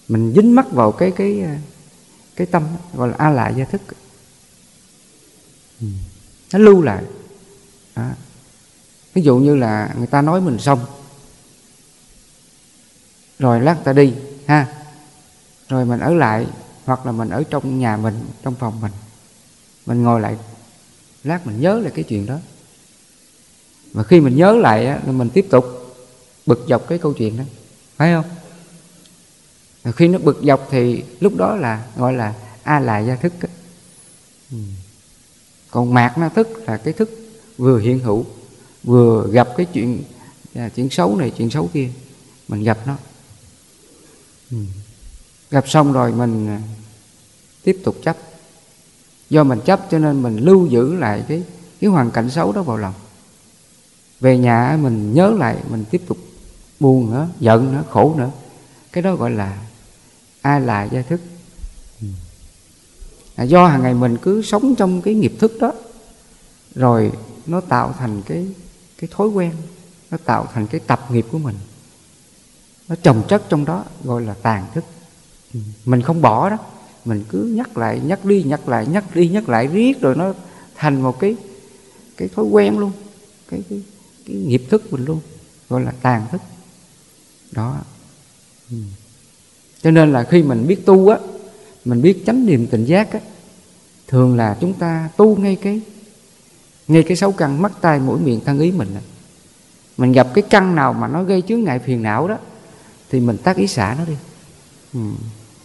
mình 0.08 0.34
dính 0.36 0.56
mắc 0.56 0.72
vào 0.72 0.92
cái 0.92 1.12
cái 1.12 1.44
cái 2.36 2.48
tâm 2.48 2.64
gọi 2.94 3.08
là 3.08 3.16
a 3.18 3.30
lại 3.30 3.54
gia 3.58 3.66
thức. 3.66 3.82
Ừ. 5.82 5.88
nó 6.54 6.60
lưu 6.60 6.82
lại. 6.82 7.04
Đó. 7.96 8.10
ví 9.14 9.22
dụ 9.22 9.38
như 9.38 9.56
là 9.56 9.94
người 9.98 10.08
ta 10.08 10.22
nói 10.22 10.42
mình 10.42 10.60
xong. 10.60 10.80
Rồi 13.40 13.62
lát 13.62 13.78
ta 13.84 13.94
đi 13.94 14.14
ha. 14.48 14.84
Rồi 15.70 15.86
mình 15.86 16.00
ở 16.00 16.14
lại 16.14 16.48
hoặc 16.86 17.06
là 17.06 17.12
mình 17.12 17.30
ở 17.30 17.44
trong 17.50 17.80
nhà 17.80 17.98
mình 17.98 18.26
trong 18.44 18.56
phòng 18.56 18.82
mình. 18.82 18.92
Mình 19.86 20.04
ngồi 20.04 20.22
lại 20.22 20.38
lát 21.24 21.48
mình 21.48 21.62
nhớ 21.62 21.80
lại 21.80 21.92
cái 21.96 22.04
chuyện 22.04 22.26
đó. 22.26 22.40
Và 23.94 24.04
khi 24.04 24.20
mình 24.20 24.36
nhớ 24.36 24.56
lại 24.56 24.86
á, 24.86 25.00
mình 25.06 25.30
tiếp 25.30 25.48
tục 25.50 25.66
bực 26.46 26.66
dọc 26.70 26.88
cái 26.88 26.98
câu 26.98 27.14
chuyện 27.14 27.38
đó 27.38 27.44
phải 28.04 28.14
không? 28.14 28.26
Khi 29.96 30.08
nó 30.08 30.20
bực 30.20 30.42
dọc 30.44 30.68
thì 30.72 31.04
lúc 31.20 31.36
đó 31.36 31.56
là 31.56 31.86
gọi 31.96 32.14
là 32.14 32.34
a 32.64 32.80
là 32.80 33.00
gia 33.00 33.16
thức 33.16 33.34
ừ. 34.52 34.58
còn 35.72 35.94
mạc 35.94 36.18
na 36.18 36.30
thức 36.30 36.48
là 36.68 36.78
cái 36.78 36.94
thức 36.94 37.10
vừa 37.58 37.80
hiện 37.80 38.00
hữu, 38.00 38.26
vừa 38.84 39.28
gặp 39.32 39.50
cái 39.58 39.66
chuyện 39.74 40.04
à, 40.54 40.70
chuyện 40.76 40.90
xấu 40.90 41.16
này, 41.16 41.32
chuyện 41.38 41.50
xấu 41.50 41.70
kia. 41.74 41.90
Mình 42.48 42.64
gặp 42.64 42.78
nó. 42.86 42.96
Ừ. 44.52 44.58
gặp 45.52 45.70
xong 45.70 45.94
rồi 45.94 46.12
mình 46.12 46.48
à, 46.48 46.62
tiếp 47.64 47.78
tục 47.84 47.96
chấp. 48.04 48.18
Do 49.30 49.44
mình 49.44 49.60
chấp 49.66 49.88
cho 49.92 50.00
nên 50.00 50.24
mình 50.24 50.38
lưu 50.38 50.68
giữ 50.68 50.96
lại 50.96 51.24
cái 51.28 51.44
cái 51.80 51.90
hoàn 51.90 52.12
cảnh 52.12 52.30
xấu 52.30 52.52
đó 52.52 52.62
vào 52.62 52.78
lòng. 52.78 52.94
Về 54.20 54.38
nhà 54.38 54.78
mình 54.82 55.14
nhớ 55.14 55.36
lại, 55.40 55.58
mình 55.70 55.86
tiếp 55.92 56.02
tục 56.08 56.18
buồn 56.84 57.12
nữa 57.12 57.28
giận 57.40 57.72
nữa 57.74 57.84
khổ 57.90 58.16
nữa. 58.18 58.32
Cái 58.92 59.02
đó 59.02 59.16
gọi 59.16 59.32
là 59.32 59.58
ai 60.42 60.62
là 60.62 60.84
gia 60.84 61.02
thức. 61.02 61.22
À, 63.36 63.44
do 63.44 63.68
hàng 63.68 63.84
ngày 63.84 63.94
mình 63.94 64.18
cứ 64.22 64.42
sống 64.42 64.76
trong 64.76 65.02
cái 65.02 65.14
nghiệp 65.14 65.34
thức 65.40 65.58
đó 65.60 65.74
rồi 66.76 67.12
nó 67.46 67.62
tạo 67.62 67.96
thành 68.00 68.22
cái 68.22 68.48
cái 68.98 69.10
thói 69.16 69.28
quen 69.28 69.52
nó 70.12 70.18
tạo 70.26 70.48
thành 70.54 70.68
cái 70.68 70.82
tập 70.88 71.12
nghiệp 71.12 71.26
của 71.32 71.38
mình. 71.38 71.56
Nó 72.88 72.96
trồng 73.04 73.24
chất 73.28 73.44
trong 73.50 73.66
đó 73.66 73.86
gọi 74.04 74.22
là 74.22 74.34
tàn 74.34 74.66
thức. 74.74 74.86
Mình 75.86 76.02
không 76.02 76.22
bỏ 76.22 76.50
đó 76.50 76.58
mình 77.06 77.24
cứ 77.30 77.54
nhắc 77.56 77.78
lại 77.78 78.02
nhắc 78.04 78.26
đi 78.26 78.44
nhắc 78.44 78.70
lại 78.70 78.88
nhắc 78.88 79.16
đi 79.16 79.30
nhắc 79.30 79.50
lại 79.50 79.68
riết 79.68 80.02
rồi 80.02 80.16
nó 80.16 80.34
thành 80.76 81.02
một 81.02 81.20
cái 81.20 81.36
cái 82.18 82.28
thói 82.28 82.46
quen 82.46 82.80
luôn. 82.80 82.92
Cái 83.50 83.64
cái, 83.70 83.84
cái 84.28 84.36
nghiệp 84.36 84.64
thức 84.70 84.94
mình 84.94 85.06
luôn 85.06 85.20
gọi 85.70 85.82
là 85.84 85.94
tàn 86.02 86.28
thức 86.32 86.42
đó. 87.54 87.78
Ừ. 88.72 88.78
Cho 89.84 89.92
nên 89.92 90.14
là 90.14 90.24
khi 90.24 90.44
mình 90.44 90.68
biết 90.68 90.86
tu 90.86 91.10
á, 91.10 91.18
mình 91.86 92.02
biết 92.02 92.24
chánh 92.26 92.46
niệm 92.46 92.68
tỉnh 92.68 92.86
giác 92.86 93.12
á, 93.14 93.20
thường 94.08 94.38
là 94.38 94.58
chúng 94.62 94.74
ta 94.74 95.10
tu 95.18 95.36
ngay 95.36 95.56
cái 95.56 95.82
ngay 96.88 97.04
cái 97.04 97.18
sáu 97.18 97.32
căn 97.32 97.62
mắt 97.62 97.72
tai 97.82 98.00
mũi 98.00 98.20
miệng 98.20 98.40
thân 98.46 98.60
ý 98.60 98.72
mình 98.72 98.96
mình 99.98 100.12
gặp 100.12 100.28
cái 100.34 100.44
căn 100.50 100.76
nào 100.76 100.94
mà 100.94 101.08
nó 101.08 101.24
gây 101.24 101.42
chướng 101.42 101.64
ngại 101.64 101.80
phiền 101.80 102.04
não 102.04 102.28
đó, 102.28 102.38
thì 103.10 103.20
mình 103.20 103.38
tác 103.38 103.58
ý 103.58 103.68
xả 103.68 103.96
nó 103.98 104.06
đi. 104.06 104.16
Ừ. 104.94 105.00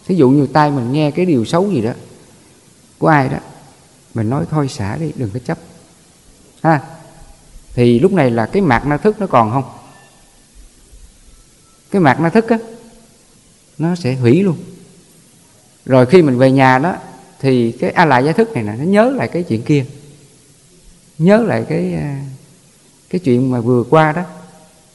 thí 0.07 0.15
dụ 0.15 0.29
như 0.29 0.47
tai 0.47 0.71
mình 0.71 0.91
nghe 0.91 1.11
cái 1.11 1.25
điều 1.25 1.45
xấu 1.45 1.71
gì 1.71 1.81
đó, 1.81 1.91
của 2.97 3.07
ai 3.07 3.29
đó, 3.29 3.37
mình 4.13 4.29
nói 4.29 4.45
thôi 4.51 4.67
xả 4.67 4.97
đi, 4.97 5.11
đừng 5.15 5.29
có 5.33 5.39
chấp. 5.39 5.57
Ha. 6.61 6.81
Thì 7.73 7.99
lúc 7.99 8.13
này 8.13 8.31
là 8.31 8.45
cái 8.45 8.61
mạc 8.61 8.85
na 8.85 8.97
thức 8.97 9.19
nó 9.19 9.27
còn 9.27 9.51
không? 9.51 9.63
Cái 11.91 12.01
mạc 12.01 12.19
nó 12.19 12.29
thức 12.29 12.49
á 12.49 12.57
nó 13.77 13.95
sẽ 13.95 14.15
hủy 14.15 14.43
luôn. 14.43 14.57
Rồi 15.85 16.05
khi 16.05 16.21
mình 16.21 16.37
về 16.37 16.51
nhà 16.51 16.79
đó 16.79 16.95
thì 17.39 17.71
cái 17.71 17.91
a 17.91 18.05
lại 18.05 18.23
giải 18.23 18.33
thức 18.33 18.53
này 18.53 18.63
nè 18.63 18.75
nó 18.77 18.83
nhớ 18.83 19.09
lại 19.09 19.27
cái 19.27 19.43
chuyện 19.43 19.61
kia. 19.61 19.85
Nhớ 21.17 21.37
lại 21.37 21.65
cái 21.69 21.93
à, 21.93 22.25
cái 23.09 23.19
chuyện 23.19 23.51
mà 23.51 23.59
vừa 23.59 23.83
qua 23.83 24.11
đó. 24.11 24.23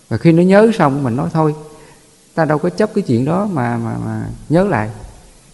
Và 0.09 0.17
khi 0.17 0.33
nó 0.33 0.43
nhớ 0.43 0.71
xong 0.79 1.03
mình 1.03 1.17
nói 1.17 1.29
thôi 1.33 1.55
ta 2.35 2.45
đâu 2.45 2.59
có 2.59 2.71
chấp 2.71 2.95
cái 2.95 3.05
chuyện 3.07 3.25
đó 3.25 3.47
mà 3.47 3.77
mà 3.77 3.97
mà 4.05 4.27
nhớ 4.49 4.65
lại. 4.65 4.91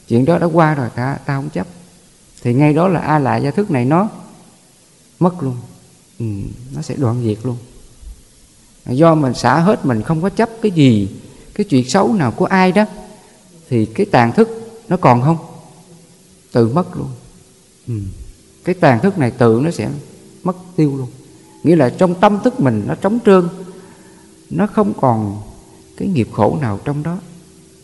Chuyện 0.09 0.25
đó 0.25 0.39
đã 0.39 0.47
qua 0.47 0.75
rồi 0.75 0.89
ta 0.95 1.19
ta 1.27 1.37
không 1.37 1.51
chấp. 1.51 1.67
Thì 2.43 2.55
ngay 2.55 2.73
đó 2.73 2.89
là 2.89 3.01
a 3.01 3.19
lại 3.19 3.43
gia 3.43 3.51
thức 3.51 3.71
này 3.71 3.85
nó 3.85 4.09
mất 5.19 5.43
luôn. 5.43 5.57
Ừ, 6.19 6.27
nó 6.75 6.83
sẽ 6.83 6.97
đoạn 6.97 7.23
diệt 7.25 7.39
luôn. 7.43 7.57
Do 8.87 9.15
mình 9.15 9.35
xả 9.35 9.59
hết 9.59 9.87
mình 9.87 10.03
không 10.03 10.23
có 10.23 10.29
chấp 10.29 10.49
cái 10.63 10.73
gì 10.73 11.09
cái 11.61 11.65
chuyện 11.65 11.89
xấu 11.89 12.15
nào 12.15 12.31
của 12.31 12.45
ai 12.45 12.73
đó, 12.73 12.85
thì 13.69 13.87
cái 13.87 14.07
tàn 14.07 14.33
thức 14.33 14.49
nó 14.89 14.97
còn 14.97 15.23
không? 15.23 15.37
Tự 16.53 16.69
mất 16.69 16.97
luôn. 16.97 17.09
Ừ. 17.87 17.95
cái 18.65 18.75
tàn 18.75 19.01
thức 19.01 19.19
này 19.19 19.31
tự 19.31 19.61
nó 19.63 19.71
sẽ 19.71 19.91
mất 20.43 20.57
tiêu 20.77 20.97
luôn. 20.97 21.09
Nghĩa 21.63 21.77
là 21.77 21.91
trong 21.91 22.15
tâm 22.21 22.39
thức 22.45 22.61
mình 22.61 22.85
nó 22.87 22.95
trống 22.95 23.19
trơn, 23.27 23.49
nó 24.51 24.67
không 24.67 24.93
còn 25.01 25.43
cái 25.97 26.09
nghiệp 26.09 26.29
khổ 26.33 26.59
nào 26.61 26.81
trong 26.85 27.03
đó. 27.03 27.19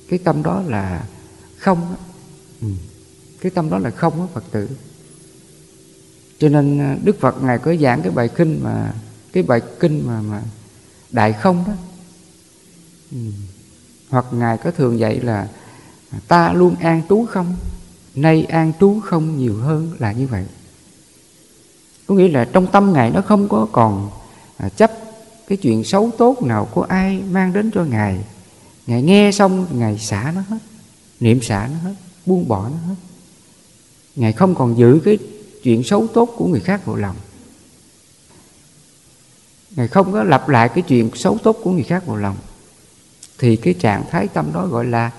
Cái 0.09 0.19
tâm 0.19 0.43
đó 0.43 0.63
là 0.67 1.07
không 1.57 1.95
ừ. 2.61 2.69
cái 3.41 3.51
tâm 3.51 3.71
đó 3.71 3.79
là 3.79 3.91
không 3.91 4.21
á, 4.21 4.27
phật 4.35 4.45
tử. 4.51 4.69
Cho 6.39 6.49
nên 6.49 6.79
à, 6.79 6.97
đức 7.05 7.21
phật 7.21 7.43
ngài 7.43 7.59
có 7.59 7.75
giảng 7.77 8.03
cái 8.03 8.11
bài 8.11 8.29
kinh 8.29 8.61
mà, 8.63 8.95
cái 9.33 9.43
bài 9.43 9.61
kinh 9.81 10.07
mà 10.07 10.21
mà 10.21 10.43
đại 11.11 11.33
không 11.33 11.65
đó. 11.67 11.73
Ừ 13.13 13.19
hoặc 14.11 14.27
ngài 14.31 14.59
có 14.59 14.71
thường 14.71 14.99
dạy 14.99 15.21
là, 15.21 15.49
ta 16.29 16.53
luôn 16.53 16.75
an 16.81 17.03
trú 17.09 17.27
không? 17.27 17.57
Nay 18.15 18.45
an 18.45 18.73
trú 18.81 19.01
không 19.05 19.39
nhiều 19.39 19.57
hơn 19.57 19.93
là 19.99 20.13
như 20.13 20.27
vậy. 20.27 20.45
Có 22.07 22.15
nghĩa 22.15 22.29
là 22.29 22.45
trong 22.45 22.67
tâm 22.67 22.93
ngài 22.93 23.11
nó 23.11 23.21
không 23.21 23.49
có 23.49 23.67
còn 23.73 24.11
à, 24.57 24.69
chấp 24.69 24.93
cái 25.49 25.59
chuyện 25.59 25.85
xấu 25.85 26.11
tốt 26.19 26.43
nào 26.43 26.69
của 26.75 26.83
ai 26.83 27.23
mang 27.31 27.53
đến 27.53 27.71
cho 27.75 27.85
ngài. 27.85 28.19
Ngài 28.87 29.03
nghe 29.03 29.31
xong 29.33 29.67
ngài 29.73 29.99
xả 29.99 30.33
nó 30.35 30.41
hết, 30.49 30.59
niệm 31.21 31.43
xả 31.43 31.69
nó 31.73 31.79
hết, 31.89 31.95
buông 32.27 32.49
bỏ 32.49 32.69
nó 32.69 32.89
hết. 32.89 32.95
Ngài 34.17 34.33
không 34.33 34.55
còn 34.55 34.79
giữ 34.79 35.01
cái 35.05 35.19
chuyện 35.63 35.85
xấu 35.85 36.07
tốt 36.07 36.35
của 36.37 36.47
người 36.47 36.61
khác 36.61 36.87
vào 36.87 36.97
lòng. 36.97 37.17
Ngài 39.77 39.89
không 39.89 40.13
có 40.13 40.23
lặp 40.23 40.49
lại 40.49 40.69
cái 40.69 40.83
chuyện 40.83 41.11
xấu 41.15 41.39
tốt 41.39 41.57
của 41.63 41.71
người 41.71 41.83
khác 41.83 42.07
vào 42.07 42.17
lòng 42.17 42.37
thì 43.39 43.57
cái 43.57 43.75
trạng 43.75 44.05
thái 44.11 44.29
tâm 44.29 44.53
đó 44.53 44.67
gọi 44.67 44.85
là 44.85 45.11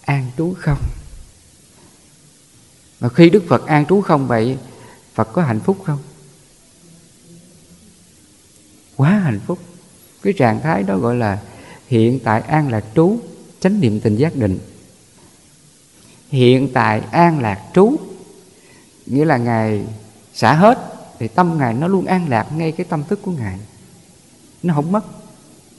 an 0.00 0.30
trú 0.38 0.54
không? 0.58 0.78
Mà 3.00 3.08
khi 3.08 3.30
đức 3.30 3.44
phật 3.48 3.66
an 3.66 3.86
trú 3.86 4.00
không 4.00 4.26
vậy, 4.26 4.58
phật 5.14 5.24
có 5.32 5.42
hạnh 5.42 5.60
phúc 5.60 5.78
không? 5.84 5.98
Quá 8.96 9.10
hạnh 9.10 9.40
phúc. 9.46 9.58
Cái 10.22 10.32
trạng 10.32 10.60
thái 10.60 10.82
đó 10.82 10.98
gọi 10.98 11.16
là 11.16 11.42
hiện 11.86 12.20
tại 12.24 12.40
an 12.40 12.68
lạc 12.68 12.84
trú, 12.94 13.18
chánh 13.60 13.80
niệm 13.80 14.00
tình 14.00 14.16
giác 14.16 14.36
định. 14.36 14.58
Hiện 16.28 16.72
tại 16.72 17.00
an 17.10 17.40
lạc 17.40 17.60
trú, 17.74 17.96
nghĩa 19.06 19.24
là 19.24 19.36
ngài 19.36 19.86
xả 20.34 20.54
hết, 20.54 20.78
thì 21.18 21.28
tâm 21.28 21.58
ngài 21.58 21.74
nó 21.74 21.88
luôn 21.88 22.06
an 22.06 22.28
lạc 22.28 22.52
ngay 22.52 22.72
cái 22.72 22.86
tâm 22.90 23.04
thức 23.08 23.18
của 23.22 23.32
ngài. 23.32 23.58
Nó 24.62 24.74
không 24.74 24.92
mất. 24.92 25.04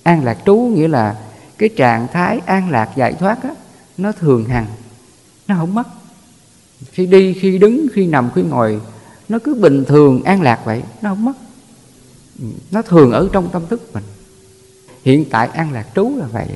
An 0.03 0.23
lạc 0.23 0.37
trú 0.45 0.55
nghĩa 0.55 0.87
là 0.87 1.30
cái 1.61 1.69
trạng 1.69 2.07
thái 2.07 2.39
an 2.45 2.69
lạc 2.69 2.89
giải 2.95 3.13
thoát 3.13 3.43
á, 3.43 3.49
nó 3.97 4.11
thường 4.11 4.45
hằng 4.45 4.65
nó 5.47 5.55
không 5.55 5.73
mất. 5.73 5.87
Khi 6.91 7.05
đi 7.05 7.33
khi 7.33 7.57
đứng 7.57 7.87
khi 7.93 8.07
nằm 8.07 8.29
khi 8.35 8.41
ngồi 8.43 8.81
nó 9.29 9.39
cứ 9.43 9.53
bình 9.53 9.85
thường 9.85 10.23
an 10.23 10.41
lạc 10.41 10.61
vậy 10.65 10.83
nó 11.01 11.09
không 11.09 11.25
mất. 11.25 11.33
Nó 12.71 12.81
thường 12.81 13.11
ở 13.11 13.29
trong 13.31 13.49
tâm 13.49 13.67
thức 13.69 13.93
mình. 13.93 14.03
Hiện 15.03 15.25
tại 15.29 15.47
an 15.47 15.71
lạc 15.71 15.87
trú 15.95 16.11
là 16.17 16.25
vậy. 16.25 16.47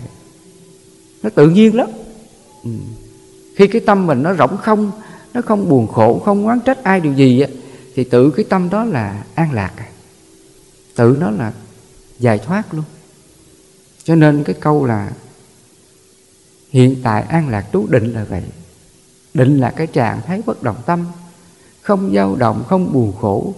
Nó 1.23 1.29
tự 1.29 1.49
nhiên 1.49 1.75
lắm. 1.75 1.87
Ừ. 2.63 2.69
Khi 3.55 3.67
cái 3.67 3.81
tâm 3.85 4.07
mình 4.07 4.23
nó 4.23 4.33
rỗng 4.33 4.57
không 4.57 4.91
nó 5.33 5.41
không 5.41 5.69
buồn 5.69 5.87
khổ 5.87 6.21
không 6.25 6.47
oán 6.47 6.59
trách 6.59 6.83
ai 6.83 6.99
điều 6.99 7.13
gì 7.13 7.41
á 7.41 7.47
thì 7.95 8.03
tự 8.03 8.31
cái 8.31 8.45
tâm 8.49 8.69
đó 8.69 8.83
là 8.83 9.23
an 9.35 9.51
lạc. 9.51 9.71
Tự 10.95 11.17
nó 11.19 11.31
là 11.31 11.53
giải 12.19 12.39
thoát 12.39 12.73
luôn 12.73 12.83
cho 14.05 14.15
nên 14.15 14.43
cái 14.43 14.55
câu 14.59 14.85
là 14.85 15.11
hiện 16.69 16.95
tại 17.03 17.21
an 17.21 17.49
lạc 17.49 17.67
trú 17.73 17.87
định 17.87 18.13
là 18.13 18.23
vậy. 18.23 18.43
Định 19.33 19.57
là 19.57 19.71
cái 19.71 19.87
trạng 19.87 20.21
thái 20.25 20.41
bất 20.45 20.63
động 20.63 20.81
tâm, 20.85 21.05
không 21.81 22.13
dao 22.15 22.35
động, 22.35 22.63
không 22.67 22.93
buồn 22.93 23.13
khổ, 23.21 23.53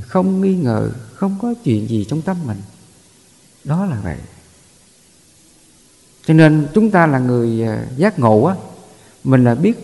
không 0.00 0.40
nghi 0.40 0.54
ngờ, 0.54 0.90
không 1.14 1.38
có 1.42 1.54
chuyện 1.64 1.88
gì 1.88 2.06
trong 2.08 2.22
tâm 2.22 2.36
mình. 2.46 2.58
Đó 3.64 3.86
là 3.86 4.00
vậy. 4.04 4.16
Cho 6.26 6.34
nên 6.34 6.66
chúng 6.74 6.90
ta 6.90 7.06
là 7.06 7.18
người 7.18 7.62
à, 7.62 7.86
giác 7.96 8.18
ngộ 8.18 8.44
á, 8.44 8.54
mình 9.24 9.44
là 9.44 9.54
biết 9.54 9.74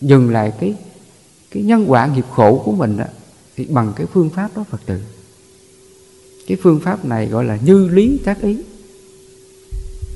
dừng 0.00 0.30
lại 0.30 0.52
cái 0.60 0.74
cái 1.50 1.62
nhân 1.62 1.84
quả 1.88 2.06
nghiệp 2.06 2.24
khổ 2.30 2.62
của 2.64 2.72
mình 2.72 2.96
á, 2.96 3.08
thì 3.56 3.64
bằng 3.64 3.92
cái 3.96 4.06
phương 4.06 4.30
pháp 4.30 4.56
đó 4.56 4.64
phật 4.70 4.80
tử. 4.86 5.00
Cái 6.46 6.56
phương 6.62 6.80
pháp 6.80 7.04
này 7.04 7.26
gọi 7.26 7.44
là 7.44 7.56
như 7.56 7.88
lý 7.88 8.20
tác 8.24 8.40
ý 8.40 8.62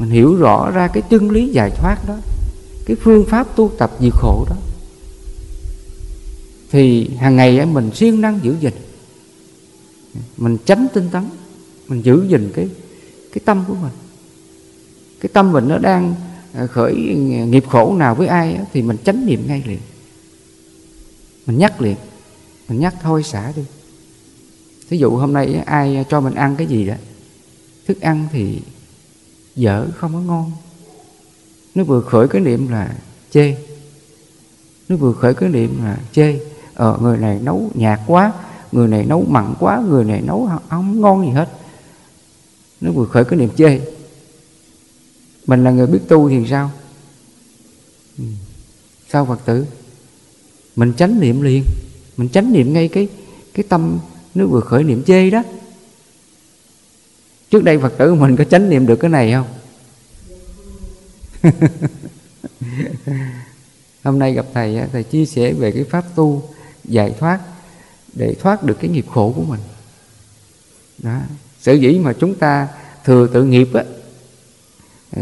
mình 0.00 0.10
hiểu 0.10 0.34
rõ 0.34 0.70
ra 0.70 0.88
cái 0.88 1.02
chân 1.10 1.30
lý 1.30 1.48
giải 1.48 1.70
thoát 1.70 1.98
đó 2.08 2.16
cái 2.86 2.96
phương 2.96 3.24
pháp 3.28 3.56
tu 3.56 3.72
tập 3.78 3.90
diệt 4.00 4.12
khổ 4.14 4.46
đó. 4.50 4.56
Thì 6.70 7.08
hàng 7.08 7.36
ngày 7.36 7.58
ấy 7.58 7.66
mình 7.66 7.90
siêng 7.94 8.20
năng 8.20 8.40
giữ 8.42 8.56
gìn. 8.60 8.72
Mình 10.36 10.56
tránh 10.64 10.86
tinh 10.94 11.08
tấn 11.12 11.24
mình 11.88 12.02
giữ 12.02 12.26
gìn 12.28 12.52
cái 12.54 12.68
cái 13.32 13.40
tâm 13.44 13.64
của 13.68 13.74
mình. 13.74 13.92
Cái 15.20 15.30
tâm 15.32 15.52
mình 15.52 15.68
nó 15.68 15.78
đang 15.78 16.14
à, 16.52 16.66
khởi 16.66 16.94
nghiệp 17.48 17.64
khổ 17.68 17.94
nào 17.98 18.14
với 18.14 18.26
ai 18.26 18.54
đó, 18.54 18.64
thì 18.72 18.82
mình 18.82 18.96
tránh 19.04 19.26
niệm 19.26 19.42
ngay 19.46 19.62
liền. 19.66 19.80
Mình 21.46 21.58
nhắc 21.58 21.80
liền 21.80 21.96
mình 22.68 22.80
nhắc 22.80 22.94
thôi 23.02 23.22
xả 23.22 23.52
đi. 23.56 23.62
Thí 24.90 24.98
dụ 24.98 25.10
hôm 25.10 25.32
nay 25.32 25.54
ai 25.66 26.04
cho 26.10 26.20
mình 26.20 26.34
ăn 26.34 26.56
cái 26.56 26.66
gì 26.66 26.86
đó 26.86 26.94
thức 27.86 28.00
ăn 28.00 28.28
thì 28.32 28.58
dở 29.56 29.86
không 29.96 30.12
có 30.12 30.20
ngon. 30.20 30.52
Nó 31.74 31.84
vừa 31.84 32.00
khởi 32.00 32.28
cái 32.28 32.40
niệm 32.40 32.68
là 32.68 32.94
chê. 33.30 33.56
Nó 34.88 34.96
vừa 34.96 35.12
khởi 35.12 35.34
cái 35.34 35.48
niệm 35.48 35.84
là 35.84 35.98
chê. 36.12 36.40
Ờ 36.74 36.98
người 37.02 37.18
này 37.18 37.38
nấu 37.42 37.70
nhạt 37.74 38.00
quá, 38.06 38.32
người 38.72 38.88
này 38.88 39.04
nấu 39.04 39.24
mặn 39.28 39.54
quá, 39.60 39.82
người 39.88 40.04
này 40.04 40.20
nấu 40.20 40.50
không 40.70 41.00
ngon 41.00 41.26
gì 41.26 41.30
hết. 41.32 41.48
Nó 42.80 42.92
vừa 42.92 43.06
khởi 43.06 43.24
cái 43.24 43.38
niệm 43.38 43.50
chê. 43.56 43.80
Mình 45.46 45.64
là 45.64 45.70
người 45.70 45.86
biết 45.86 46.00
tu 46.08 46.28
thì 46.28 46.46
sao? 46.50 46.70
Ừ. 48.18 48.24
Sao 49.08 49.26
phật 49.26 49.40
tử? 49.44 49.66
Mình 50.76 50.92
tránh 50.96 51.20
niệm 51.20 51.42
liền. 51.42 51.64
Mình 52.16 52.28
tránh 52.28 52.52
niệm 52.52 52.72
ngay 52.72 52.88
cái 52.88 53.08
cái 53.54 53.64
tâm 53.68 53.98
nó 54.34 54.46
vừa 54.46 54.60
khởi 54.60 54.84
niệm 54.84 55.02
chê 55.02 55.30
đó 55.30 55.42
trước 57.50 57.64
đây 57.64 57.78
phật 57.78 57.92
tử 57.98 58.14
mình 58.14 58.36
có 58.36 58.44
chánh 58.44 58.70
niệm 58.70 58.86
được 58.86 58.96
cái 58.96 59.10
này 59.10 59.32
không? 59.32 59.48
Hôm 64.04 64.18
nay 64.18 64.32
gặp 64.32 64.46
thầy 64.54 64.80
thầy 64.92 65.02
chia 65.02 65.26
sẻ 65.26 65.52
về 65.52 65.72
cái 65.72 65.84
pháp 65.84 66.04
tu 66.14 66.42
giải 66.84 67.14
thoát 67.18 67.40
để 68.14 68.34
thoát 68.40 68.62
được 68.62 68.76
cái 68.80 68.90
nghiệp 68.90 69.06
khổ 69.14 69.32
của 69.36 69.42
mình. 69.42 69.60
Đó. 70.98 71.18
Sở 71.60 71.72
dĩ 71.72 71.98
mà 71.98 72.12
chúng 72.12 72.34
ta 72.34 72.68
thừa 73.04 73.26
tự 73.32 73.44
nghiệp 73.44 73.68
á, 73.74 73.84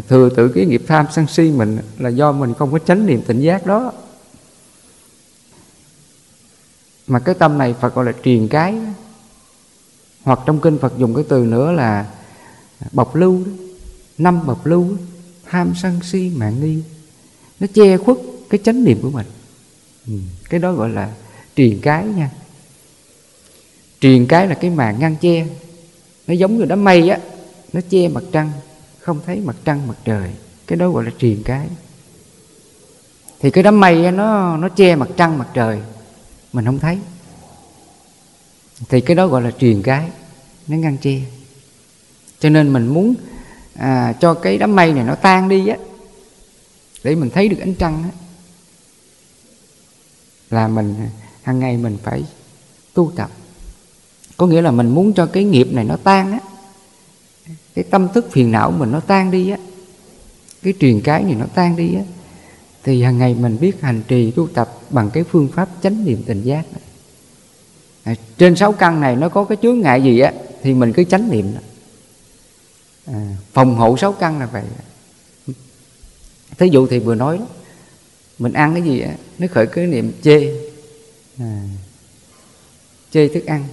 thừa 0.09 0.29
tự 0.37 0.49
cái 0.49 0.67
nghiệp 0.67 0.83
tham 0.87 1.07
sân 1.13 1.27
si 1.27 1.51
mình 1.51 1.79
là 1.99 2.09
do 2.09 2.33
mình 2.33 2.55
không 2.55 2.73
có 2.73 2.79
chánh 2.79 3.07
niệm 3.07 3.23
tỉnh 3.27 3.41
giác 3.41 3.67
đó. 3.67 3.93
Mà 7.07 7.19
cái 7.19 7.35
tâm 7.35 7.59
này 7.59 7.75
Phật 7.81 7.95
gọi 7.95 8.05
là 8.05 8.13
truyền 8.25 8.49
cái 8.49 8.75
hoặc 10.23 10.39
trong 10.47 10.61
kinh 10.61 10.79
Phật 10.79 10.93
dùng 10.99 11.15
cái 11.15 11.25
từ 11.29 11.45
nữa 11.45 11.73
là 11.73 12.07
bọc 12.93 13.17
lưu 13.17 13.45
đó. 13.45 13.53
năm 14.19 14.47
bọc 14.47 14.67
lưu 14.67 14.87
tham 15.45 15.73
sân 15.83 16.01
si 16.03 16.31
mạng 16.37 16.61
nghi. 16.61 16.83
Nó 17.61 17.67
che 17.75 17.97
khuất 17.97 18.17
cái 18.51 18.61
chánh 18.65 18.85
niệm 18.85 18.99
của 19.03 19.11
mình. 19.11 19.27
Ừ. 20.07 20.13
cái 20.51 20.61
đó 20.61 20.73
gọi 20.73 20.91
là 20.91 21.13
truyền 21.57 21.81
cái 21.81 22.05
nha. 22.05 22.31
Truyền 24.01 24.27
cái 24.27 24.47
là 24.47 24.55
cái 24.55 24.71
màn 24.71 24.99
ngăn 24.99 25.17
che. 25.17 25.47
Nó 26.27 26.35
giống 26.35 26.59
như 26.59 26.65
đám 26.65 26.85
mây 26.85 27.09
á 27.09 27.19
nó 27.73 27.81
che 27.91 28.09
mặt 28.09 28.25
trăng 28.33 28.51
không 29.01 29.21
thấy 29.27 29.41
mặt 29.41 29.57
trăng 29.65 29.87
mặt 29.87 29.97
trời. 30.05 30.31
Cái 30.67 30.77
đó 30.77 30.91
gọi 30.91 31.05
là 31.05 31.11
truyền 31.19 31.43
cái. 31.43 31.67
Thì 33.41 33.51
cái 33.51 33.65
đám 33.65 33.81
mây 33.81 34.05
á, 34.05 34.11
nó 34.11 34.57
nó 34.57 34.69
che 34.69 34.97
mặt 34.97 35.09
trăng 35.17 35.39
mặt 35.39 35.49
trời. 35.55 35.81
Mình 36.53 36.65
không 36.65 36.79
thấy. 36.79 36.99
Thì 38.89 39.01
cái 39.01 39.15
đó 39.15 39.27
gọi 39.27 39.43
là 39.43 39.51
truyền 39.51 39.83
cái. 39.83 40.09
Nó 40.69 40.77
ngăn 40.77 40.97
che 40.99 41.21
cho 42.41 42.49
nên 42.49 42.73
mình 42.73 42.87
muốn 42.87 43.15
à, 43.75 44.13
cho 44.21 44.35
cái 44.35 44.59
đám 44.59 44.77
mây 44.77 44.93
này 44.93 45.05
nó 45.05 45.15
tan 45.15 45.49
đi 45.49 45.69
á 45.69 45.77
để 47.05 47.15
mình 47.15 47.31
thấy 47.31 47.49
được 47.49 47.61
ánh 47.61 47.75
trăng 47.75 48.03
á 48.03 48.11
là 50.51 50.69
mình 50.69 50.95
hàng 51.43 51.59
ngày 51.59 51.77
mình 51.77 51.99
phải 52.03 52.25
tu 52.95 53.13
tập 53.17 53.31
có 54.37 54.47
nghĩa 54.47 54.63
là 54.63 54.71
mình 54.71 54.89
muốn 54.89 55.13
cho 55.13 55.27
cái 55.27 55.45
nghiệp 55.45 55.69
này 55.73 55.85
nó 55.85 55.97
tan 55.97 56.33
á 56.33 56.39
cái 57.75 57.85
tâm 57.91 58.09
thức 58.15 58.29
phiền 58.33 58.53
não 58.53 58.71
mình 58.71 58.93
nó 58.93 59.01
tan 59.01 59.31
đi 59.31 59.51
á 59.51 59.59
cái 60.63 60.75
truyền 60.81 61.01
cái 61.01 61.23
này 61.23 61.35
nó 61.35 61.47
tan 61.55 61.77
đi 61.77 61.95
á 61.95 62.03
thì 62.89 63.03
hàng 63.03 63.19
ngày 63.19 63.35
mình 63.35 63.57
biết 63.61 63.81
hành 63.81 64.03
trì 64.09 64.31
tu 64.31 64.47
tập 64.47 64.79
bằng 64.91 65.11
cái 65.11 65.25
phương 65.25 65.49
pháp 65.55 65.69
chánh 65.83 66.05
niệm 66.05 66.23
tình 66.27 66.43
giác. 66.43 66.65
À, 68.03 68.15
trên 68.39 68.57
sáu 68.57 68.73
căn 68.73 69.01
này 69.01 69.17
nó 69.17 69.29
có 69.29 69.45
cái 69.45 69.59
chướng 69.63 69.81
ngại 69.81 70.03
gì 70.03 70.21
á 70.21 70.33
thì 70.63 70.75
mình 70.75 70.93
cứ 70.93 71.05
chánh 71.05 71.31
niệm 71.31 71.55
đó. 71.55 71.61
À, 73.13 73.37
phòng 73.53 73.77
hộ 73.77 73.97
sáu 73.97 74.13
căn 74.13 74.39
là 74.39 74.47
vậy. 74.47 74.65
Thí 76.59 76.69
dụ 76.69 76.87
thì 76.87 76.99
vừa 76.99 77.15
nói 77.15 77.39
đó 77.39 77.47
mình 78.39 78.53
ăn 78.53 78.75
cái 78.75 78.83
gì 78.83 79.01
á 79.01 79.15
nó 79.39 79.47
khởi 79.51 79.67
cái 79.67 79.87
niệm 79.87 80.13
chê. 80.23 80.55
À, 81.39 81.63
chê 83.11 83.29
thức 83.29 83.47
ăn 83.47 83.65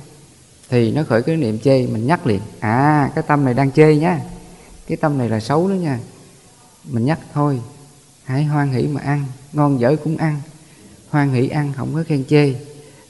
thì 0.70 0.92
nó 0.92 1.04
khởi 1.04 1.22
cái 1.22 1.38
niệm 1.38 1.60
chê 1.60 1.88
mình 1.88 2.08
nhắc 2.08 2.28
liền 2.28 2.42
à 2.60 3.12
cái 3.16 3.24
tâm 3.28 3.46
này 3.46 3.54
đang 3.54 3.72
chê 3.72 3.96
nhá 3.96 4.22
cái 4.88 4.98
tâm 4.98 5.18
này 5.18 5.30
là 5.30 5.40
xấu 5.40 5.70
đó 5.70 5.74
nha. 5.74 6.00
Mình 6.84 7.06
nhắc 7.06 7.20
thôi 7.34 7.62
hãy 8.24 8.44
hoan 8.44 8.72
hỷ 8.72 8.88
mà 8.88 9.02
ăn 9.02 9.26
ngon 9.54 9.80
dở 9.80 9.96
cũng 10.04 10.18
ăn 10.18 10.42
hoan 11.10 11.34
hỷ 11.34 11.48
ăn 11.48 11.74
không 11.76 11.94
có 11.96 12.04
khen 12.08 12.24
chê 12.26 12.56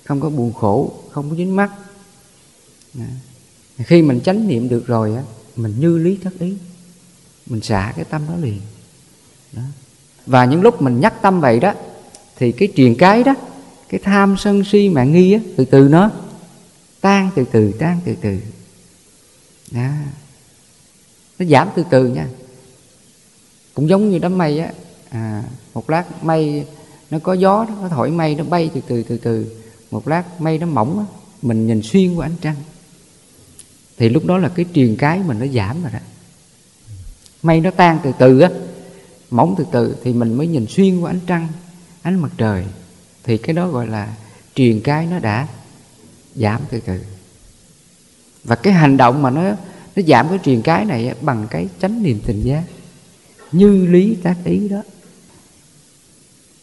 không 0.03 0.21
có 0.21 0.29
buồn 0.29 0.53
khổ 0.53 0.93
không 1.11 1.29
có 1.29 1.35
dính 1.35 1.55
mắt 1.55 1.71
à. 2.99 3.07
khi 3.77 4.01
mình 4.01 4.21
chánh 4.21 4.47
niệm 4.47 4.69
được 4.69 4.87
rồi 4.87 5.15
á 5.15 5.23
mình 5.55 5.75
như 5.79 5.97
lý 5.97 6.17
thất 6.23 6.39
ý. 6.39 6.53
Mình 7.45 7.61
xả 7.61 7.93
cái 7.95 8.05
tâm 8.05 8.21
đó 8.27 8.35
liền. 8.41 8.61
Đó. 9.53 9.61
và 10.25 10.45
những 10.45 10.61
lúc 10.61 10.81
mình 10.81 10.99
nhắc 10.99 11.21
tâm 11.21 11.41
vậy 11.41 11.59
đó 11.59 11.73
thì 12.35 12.51
cái 12.51 12.69
truyền 12.75 12.95
cái 12.95 13.23
đó 13.23 13.35
cái 13.89 13.99
tham 14.03 14.35
sân 14.37 14.63
si 14.63 14.89
mạng 14.89 15.11
nghi 15.13 15.33
á 15.33 15.39
từ 15.57 15.65
từ 15.65 15.87
nó 15.87 16.11
tan 17.01 17.29
từ 17.35 17.45
từ 17.51 17.71
tan 17.79 17.99
từ 18.05 18.15
từ. 18.21 18.39
Đó. 19.71 19.89
nó 21.39 21.45
giảm 21.45 21.69
từ 21.75 21.83
từ 21.89 22.07
nha. 22.07 22.27
Cũng 23.73 23.89
giống 23.89 24.09
như 24.09 24.19
đám 24.19 24.37
mây 24.37 24.59
á. 24.59 24.71
À, 25.09 25.43
một 25.73 25.89
lát 25.89 26.23
mây 26.23 26.65
nó 27.09 27.19
có 27.19 27.33
gió 27.33 27.65
đó, 27.69 27.75
nó 27.81 27.87
thổi 27.87 28.11
mây 28.11 28.35
nó 28.35 28.43
bay 28.43 28.69
từ 28.73 28.81
từ 28.87 29.03
từ 29.03 29.17
từ. 29.17 29.55
Một 29.91 30.07
lát 30.07 30.41
mây 30.41 30.57
nó 30.57 30.67
mỏng 30.67 30.99
á 30.99 31.05
mình 31.41 31.67
nhìn 31.67 31.81
xuyên 31.83 32.15
qua 32.15 32.25
ánh 32.25 32.35
trăng 32.41 32.55
thì 33.97 34.09
lúc 34.09 34.25
đó 34.25 34.37
là 34.37 34.49
cái 34.49 34.65
truyền 34.73 34.95
cái 34.95 35.19
mình 35.19 35.39
nó 35.39 35.45
giảm 35.47 35.83
rồi 35.83 35.91
đó. 35.91 35.99
Mây 37.43 37.61
nó 37.61 37.71
tan 37.71 37.99
từ 38.03 38.11
từ 38.19 38.39
á 38.39 38.49
mỏng 39.29 39.55
từ 39.57 39.65
từ 39.71 39.95
thì 40.03 40.13
mình 40.13 40.33
mới 40.33 40.47
nhìn 40.47 40.65
xuyên 40.69 40.99
qua 40.99 41.11
ánh 41.11 41.19
trăng 41.27 41.47
ánh 42.01 42.19
mặt 42.19 42.31
trời. 42.37 42.65
Thì 43.23 43.37
cái 43.37 43.53
đó 43.53 43.67
gọi 43.67 43.87
là 43.87 44.15
truyền 44.55 44.81
cái 44.81 45.05
nó 45.05 45.19
đã 45.19 45.47
giảm 46.35 46.61
từ 46.69 46.79
từ. 46.79 46.99
Và 48.43 48.55
cái 48.55 48.73
hành 48.73 48.97
động 48.97 49.21
mà 49.21 49.29
nó 49.29 49.41
nó 49.95 50.03
giảm 50.07 50.29
cái 50.29 50.39
truyền 50.43 50.61
cái 50.61 50.85
này 50.85 51.13
bằng 51.21 51.47
cái 51.49 51.67
chánh 51.81 52.03
niệm 52.03 52.19
tình 52.25 52.41
giác. 52.41 52.63
Như 53.51 53.85
lý 53.85 54.15
tác 54.23 54.35
ý 54.43 54.69
đó. 54.69 54.81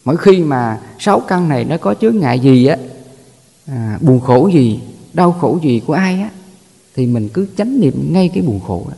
Mỗi 0.05 0.17
khi 0.17 0.43
mà 0.43 0.81
sáu 0.99 1.19
căn 1.19 1.49
này 1.49 1.65
nó 1.65 1.77
có 1.77 1.95
chướng 2.01 2.19
ngại 2.19 2.39
gì 2.39 2.65
á 2.65 2.77
à, 3.65 3.97
buồn 4.01 4.19
khổ 4.19 4.47
gì 4.47 4.79
đau 5.13 5.31
khổ 5.31 5.59
gì 5.63 5.81
của 5.87 5.93
ai 5.93 6.21
á 6.21 6.29
thì 6.95 7.05
mình 7.05 7.29
cứ 7.29 7.47
chánh 7.57 7.79
niệm 7.79 8.13
ngay 8.13 8.29
cái 8.33 8.43
buồn 8.43 8.59
khổ 8.59 8.85
đó. 8.89 8.95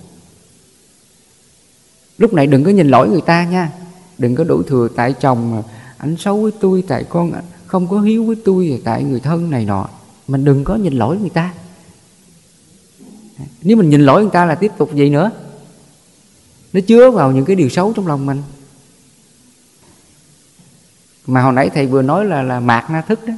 Lúc 2.17 2.33
này 2.33 2.47
đừng 2.47 2.63
có 2.63 2.71
nhìn 2.71 2.87
lỗi 2.87 3.09
người 3.09 3.21
ta 3.21 3.45
nha. 3.45 3.71
Đừng 4.17 4.35
có 4.35 4.43
đổ 4.43 4.63
thừa 4.63 4.87
tại 4.95 5.13
chồng 5.13 5.63
anh 5.97 6.15
xấu 6.17 6.41
với 6.41 6.51
tôi, 6.59 6.83
tại 6.87 7.03
con 7.09 7.31
không 7.65 7.87
có 7.87 8.01
hiếu 8.01 8.23
với 8.23 8.35
tôi 8.45 8.81
tại 8.83 9.03
người 9.03 9.19
thân 9.19 9.51
này 9.51 9.65
nọ. 9.65 9.89
Mình 10.27 10.45
đừng 10.45 10.63
có 10.63 10.75
nhìn 10.75 10.93
lỗi 10.93 11.17
người 11.17 11.29
ta. 11.29 11.53
Nếu 13.61 13.77
mình 13.77 13.89
nhìn 13.89 14.01
lỗi 14.01 14.21
người 14.21 14.31
ta 14.31 14.45
là 14.45 14.55
tiếp 14.55 14.71
tục 14.77 14.89
vậy 14.93 15.09
nữa. 15.09 15.31
Nó 16.73 16.79
chứa 16.87 17.11
vào 17.11 17.31
những 17.31 17.45
cái 17.45 17.55
điều 17.55 17.69
xấu 17.69 17.93
trong 17.93 18.07
lòng 18.07 18.25
mình. 18.25 18.43
Mà 21.27 21.41
hồi 21.41 21.53
nãy 21.53 21.69
thầy 21.73 21.87
vừa 21.87 22.01
nói 22.01 22.25
là 22.25 22.41
là 22.41 22.59
mạt 22.59 22.89
na 22.89 23.01
thức 23.01 23.19
đó. 23.27 23.33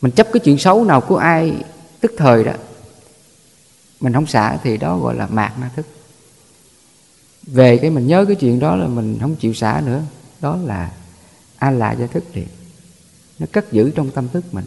Mình 0.00 0.12
chấp 0.12 0.28
cái 0.32 0.40
chuyện 0.44 0.58
xấu 0.58 0.84
nào 0.84 1.00
của 1.00 1.16
ai 1.16 1.64
tức 2.04 2.12
thời 2.16 2.44
đó, 2.44 2.52
mình 4.00 4.12
không 4.12 4.26
xả 4.26 4.58
thì 4.62 4.76
đó 4.76 4.98
gọi 4.98 5.14
là 5.14 5.26
mạt 5.26 5.52
na 5.58 5.70
thức. 5.76 5.86
Về 7.42 7.78
cái 7.78 7.90
mình 7.90 8.06
nhớ 8.06 8.24
cái 8.24 8.36
chuyện 8.36 8.58
đó 8.58 8.76
là 8.76 8.86
mình 8.86 9.18
không 9.20 9.36
chịu 9.36 9.54
xả 9.54 9.82
nữa, 9.86 10.02
đó 10.40 10.56
là 10.56 10.92
a 11.56 11.70
la 11.70 11.92
gia 11.92 12.06
thức 12.06 12.24
liền 12.34 12.46
nó 13.38 13.46
cất 13.52 13.72
giữ 13.72 13.90
trong 13.90 14.10
tâm 14.10 14.28
thức 14.28 14.44
mình. 14.54 14.64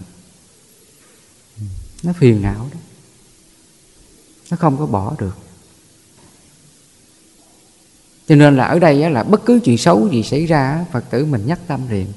Nó 2.04 2.14
phiền 2.14 2.42
não 2.42 2.70
đó. 2.74 2.80
Nó 4.52 4.58
không 4.58 4.78
có 4.78 4.86
bỏ 4.86 5.16
được. 5.20 5.38
Cho 8.28 8.36
nên 8.36 8.58
là 8.58 8.66
ở 8.66 8.80
đây 8.80 9.10
là 9.10 9.24
bất 9.24 9.46
cứ 9.46 9.60
chuyện 9.64 9.78
xấu 9.78 10.10
gì 10.10 10.24
xảy 10.24 10.46
ra 10.46 10.86
phật 10.92 11.04
tử 11.10 11.26
mình 11.26 11.48
nhắc 11.48 11.60
tâm 11.68 11.90
liền. 11.90 12.08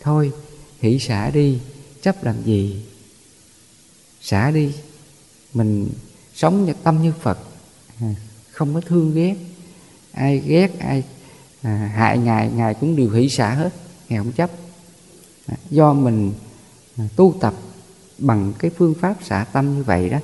Thôi, 0.00 0.32
hỷ 0.80 0.98
xả 0.98 1.30
đi, 1.30 1.58
chấp 2.02 2.24
làm 2.24 2.42
gì? 2.44 2.84
Xả 4.20 4.50
đi. 4.50 4.74
Mình 5.54 5.90
sống 6.34 6.66
như 6.66 6.72
tâm 6.82 7.02
như 7.02 7.12
phật. 7.20 7.38
À, 8.00 8.14
không 8.50 8.74
có 8.74 8.80
thương 8.80 9.14
ghét. 9.14 9.34
Ai 10.12 10.38
ghét 10.38 10.78
ai 10.78 11.04
à, 11.62 11.92
hại 11.94 12.18
ngài 12.18 12.50
ngài 12.50 12.74
cũng 12.74 12.96
đều 12.96 13.10
hỷ 13.10 13.28
xả 13.28 13.54
hết. 13.54 13.72
Ngài 14.08 14.18
không 14.18 14.32
chấp. 14.32 14.50
À, 15.46 15.56
do 15.70 15.92
mình 15.92 16.32
à, 16.96 17.08
tu 17.16 17.34
tập 17.40 17.54
bằng 18.18 18.52
cái 18.58 18.70
phương 18.70 18.94
pháp 18.94 19.14
xả 19.24 19.46
tâm 19.52 19.76
như 19.76 19.82
vậy 19.82 20.08
đó 20.08 20.18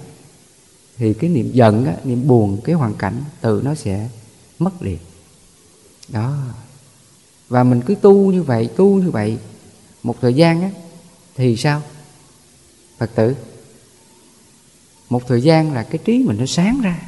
thì 0.97 1.15
cái 1.15 1.31
niệm 1.31 1.53
giận 1.53 1.87
á, 1.87 1.95
niệm 2.05 2.29
buồn 2.29 2.61
cái 2.65 2.75
hoàn 2.75 2.95
cảnh 2.95 3.25
tự 3.41 3.61
nó 3.65 3.75
sẽ 3.75 4.09
mất 4.59 4.83
liền. 4.83 4.99
Đó. 6.09 6.37
Và 7.49 7.65
mình 7.65 7.83
cứ 7.87 7.95
tu 7.95 8.33
như 8.33 8.43
vậy 8.43 8.69
tu 8.77 8.97
như 8.97 9.11
vậy 9.11 9.39
một 10.03 10.17
thời 10.21 10.35
gian 10.35 10.63
á 10.63 10.71
thì 11.35 11.57
sao? 11.57 11.83
Phật 12.99 13.11
tử 13.15 13.35
một 15.11 15.29
thời 15.29 15.40
gian 15.40 15.73
là 15.73 15.83
cái 15.83 15.99
trí 16.05 16.19
mình 16.19 16.37
nó 16.38 16.47
sáng 16.47 16.81
ra. 16.81 16.99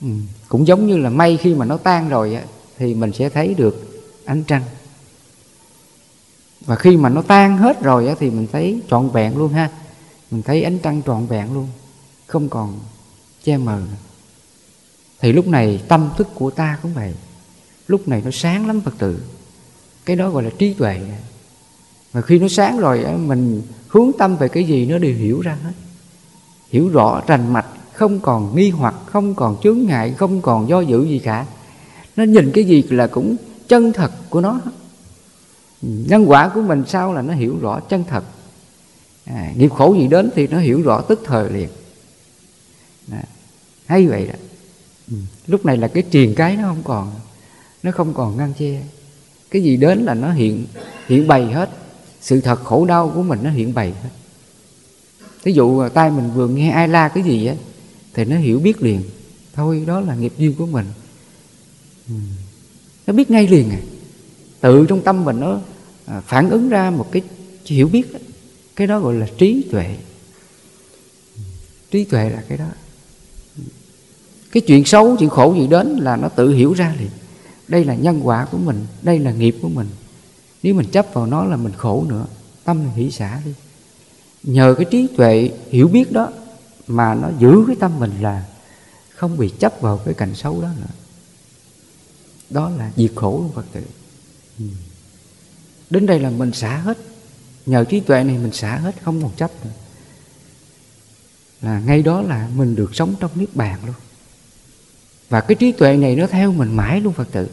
Ừ. 0.00 0.08
cũng 0.48 0.66
giống 0.66 0.86
như 0.86 0.96
là 0.96 1.10
mây 1.10 1.36
khi 1.36 1.54
mà 1.54 1.64
nó 1.64 1.76
tan 1.76 2.08
rồi 2.08 2.34
á, 2.34 2.42
thì 2.78 2.94
mình 2.94 3.12
sẽ 3.12 3.28
thấy 3.28 3.54
được 3.54 4.02
ánh 4.24 4.44
trăng. 4.44 4.62
Và 6.60 6.76
khi 6.76 6.96
mà 6.96 7.08
nó 7.08 7.22
tan 7.22 7.58
hết 7.58 7.82
rồi 7.82 8.08
á, 8.08 8.14
thì 8.18 8.30
mình 8.30 8.46
thấy 8.52 8.80
trọn 8.90 9.10
vẹn 9.10 9.36
luôn 9.36 9.52
ha. 9.52 9.70
Mình 10.30 10.42
thấy 10.42 10.62
ánh 10.62 10.78
trăng 10.78 11.02
trọn 11.06 11.26
vẹn 11.26 11.54
luôn, 11.54 11.68
không 12.26 12.48
còn 12.48 12.78
che 13.42 13.56
mờ 13.56 13.82
thì 15.20 15.32
lúc 15.32 15.48
này 15.48 15.82
tâm 15.88 16.10
thức 16.16 16.28
của 16.34 16.50
ta 16.50 16.78
cũng 16.82 16.94
vậy. 16.94 17.14
Lúc 17.86 18.08
này 18.08 18.22
nó 18.24 18.30
sáng 18.30 18.66
lắm 18.66 18.80
phật 18.80 18.94
tử. 18.98 19.20
Cái 20.04 20.16
đó 20.16 20.30
gọi 20.30 20.42
là 20.42 20.50
trí 20.58 20.72
tuệ. 20.72 21.00
Và 22.12 22.20
khi 22.20 22.38
nó 22.38 22.48
sáng 22.48 22.78
rồi 22.78 23.04
mình 23.18 23.62
hướng 23.88 24.10
tâm 24.18 24.36
về 24.36 24.48
cái 24.48 24.64
gì 24.64 24.86
nó 24.86 24.98
đều 24.98 25.14
hiểu 25.14 25.40
ra 25.40 25.58
hết 25.62 25.72
hiểu 26.70 26.88
rõ 26.88 27.22
rành 27.26 27.52
mạch 27.52 27.66
không 27.92 28.20
còn 28.20 28.56
nghi 28.56 28.70
hoặc 28.70 28.94
không 29.06 29.34
còn 29.34 29.56
chướng 29.62 29.78
ngại 29.86 30.14
không 30.18 30.42
còn 30.42 30.68
do 30.68 30.80
dự 30.80 31.04
gì 31.04 31.18
cả. 31.18 31.46
Nó 32.16 32.24
nhìn 32.24 32.52
cái 32.52 32.64
gì 32.64 32.82
là 32.90 33.06
cũng 33.06 33.36
chân 33.68 33.92
thật 33.92 34.12
của 34.30 34.40
nó. 34.40 34.60
Nhân 35.82 36.30
quả 36.30 36.48
của 36.48 36.62
mình 36.62 36.84
sao 36.86 37.12
là 37.12 37.22
nó 37.22 37.34
hiểu 37.34 37.56
rõ 37.60 37.80
chân 37.80 38.04
thật. 38.08 38.24
À, 39.24 39.52
nghiệp 39.56 39.68
khổ 39.68 39.94
gì 39.94 40.08
đến 40.08 40.30
thì 40.34 40.46
nó 40.46 40.58
hiểu 40.58 40.82
rõ 40.82 41.00
tức 41.00 41.20
thời 41.24 41.50
liền. 41.50 41.68
À, 43.12 43.22
hay 43.86 44.06
vậy 44.06 44.26
đó. 44.26 44.34
Ừ. 45.10 45.16
lúc 45.46 45.66
này 45.66 45.76
là 45.76 45.88
cái 45.88 46.02
triền 46.10 46.34
cái 46.34 46.56
nó 46.56 46.62
không 46.62 46.82
còn 46.84 47.12
nó 47.82 47.90
không 47.90 48.14
còn 48.14 48.36
ngăn 48.36 48.52
che. 48.58 48.82
Cái 49.50 49.62
gì 49.62 49.76
đến 49.76 49.98
là 49.98 50.14
nó 50.14 50.32
hiện 50.32 50.66
hiện 51.08 51.26
bày 51.26 51.44
hết. 51.52 51.70
Sự 52.20 52.40
thật 52.40 52.64
khổ 52.64 52.84
đau 52.84 53.12
của 53.14 53.22
mình 53.22 53.38
nó 53.42 53.50
hiện 53.50 53.74
bày 53.74 53.94
hết 54.02 54.10
thí 55.46 55.52
dụ 55.52 55.88
tay 55.88 56.10
mình 56.10 56.30
vừa 56.34 56.48
nghe 56.48 56.70
ai 56.70 56.88
la 56.88 57.08
cái 57.08 57.24
gì 57.24 57.46
á, 57.46 57.54
thì 58.14 58.24
nó 58.24 58.36
hiểu 58.36 58.60
biết 58.60 58.82
liền. 58.82 59.02
Thôi, 59.54 59.84
đó 59.86 60.00
là 60.00 60.14
nghiệp 60.14 60.32
duyên 60.38 60.54
của 60.54 60.66
mình. 60.66 60.86
Nó 63.06 63.12
biết 63.12 63.30
ngay 63.30 63.48
liền 63.48 63.70
à. 63.70 63.80
Tự 64.60 64.86
trong 64.88 65.02
tâm 65.02 65.24
mình 65.24 65.40
nó 65.40 65.60
à, 66.06 66.20
phản 66.20 66.50
ứng 66.50 66.68
ra 66.68 66.90
một 66.90 67.12
cái 67.12 67.22
hiểu 67.66 67.88
biết 67.88 68.12
đó. 68.12 68.18
cái 68.76 68.86
đó 68.86 69.00
gọi 69.00 69.14
là 69.14 69.26
trí 69.38 69.64
tuệ. 69.70 69.96
Trí 71.90 72.04
tuệ 72.04 72.30
là 72.30 72.42
cái 72.48 72.58
đó. 72.58 72.68
Cái 74.52 74.60
chuyện 74.60 74.84
xấu, 74.84 75.16
chuyện 75.16 75.30
khổ 75.30 75.54
gì 75.54 75.66
đến 75.66 75.96
là 75.96 76.16
nó 76.16 76.28
tự 76.28 76.54
hiểu 76.54 76.72
ra 76.72 76.94
liền. 76.98 77.10
Đây 77.68 77.84
là 77.84 77.94
nhân 77.94 78.20
quả 78.22 78.46
của 78.50 78.58
mình, 78.58 78.86
đây 79.02 79.18
là 79.18 79.32
nghiệp 79.32 79.56
của 79.62 79.68
mình. 79.68 79.88
Nếu 80.62 80.74
mình 80.74 80.86
chấp 80.86 81.06
vào 81.12 81.26
nó 81.26 81.44
là 81.44 81.56
mình 81.56 81.72
khổ 81.76 82.04
nữa, 82.08 82.26
tâm 82.64 82.78
mình 82.78 82.92
hỷ 83.04 83.10
xả 83.10 83.40
đi 83.44 83.52
nhờ 84.46 84.74
cái 84.78 84.86
trí 84.90 85.06
tuệ 85.16 85.50
hiểu 85.70 85.88
biết 85.88 86.12
đó 86.12 86.32
mà 86.86 87.14
nó 87.14 87.28
giữ 87.38 87.64
cái 87.66 87.76
tâm 87.80 87.98
mình 87.98 88.12
là 88.20 88.44
không 89.16 89.36
bị 89.36 89.52
chấp 89.58 89.80
vào 89.80 89.98
cái 90.04 90.14
cảnh 90.14 90.34
xấu 90.34 90.62
đó 90.62 90.68
nữa. 90.80 90.86
Đó 92.50 92.70
là 92.70 92.92
diệt 92.96 93.10
khổ 93.14 93.38
luôn, 93.42 93.52
phật 93.54 93.64
tử. 93.72 93.82
Ừ. 94.58 94.64
đến 95.90 96.06
đây 96.06 96.20
là 96.20 96.30
mình 96.30 96.52
xả 96.52 96.76
hết. 96.76 96.98
Nhờ 97.66 97.84
trí 97.84 98.00
tuệ 98.00 98.24
này 98.24 98.38
mình 98.38 98.52
xả 98.52 98.76
hết, 98.76 98.94
không 99.02 99.22
còn 99.22 99.32
chấp 99.36 99.50
nữa. 99.64 99.70
Là 101.62 101.80
ngay 101.80 102.02
đó 102.02 102.22
là 102.22 102.48
mình 102.56 102.74
được 102.74 102.94
sống 102.94 103.14
trong 103.20 103.30
niết 103.34 103.56
bàn 103.56 103.80
luôn. 103.86 103.94
Và 105.28 105.40
cái 105.40 105.54
trí 105.54 105.72
tuệ 105.72 105.96
này 105.96 106.16
nó 106.16 106.26
theo 106.26 106.52
mình 106.52 106.76
mãi 106.76 107.00
luôn, 107.00 107.12
phật 107.12 107.32
tử. 107.32 107.48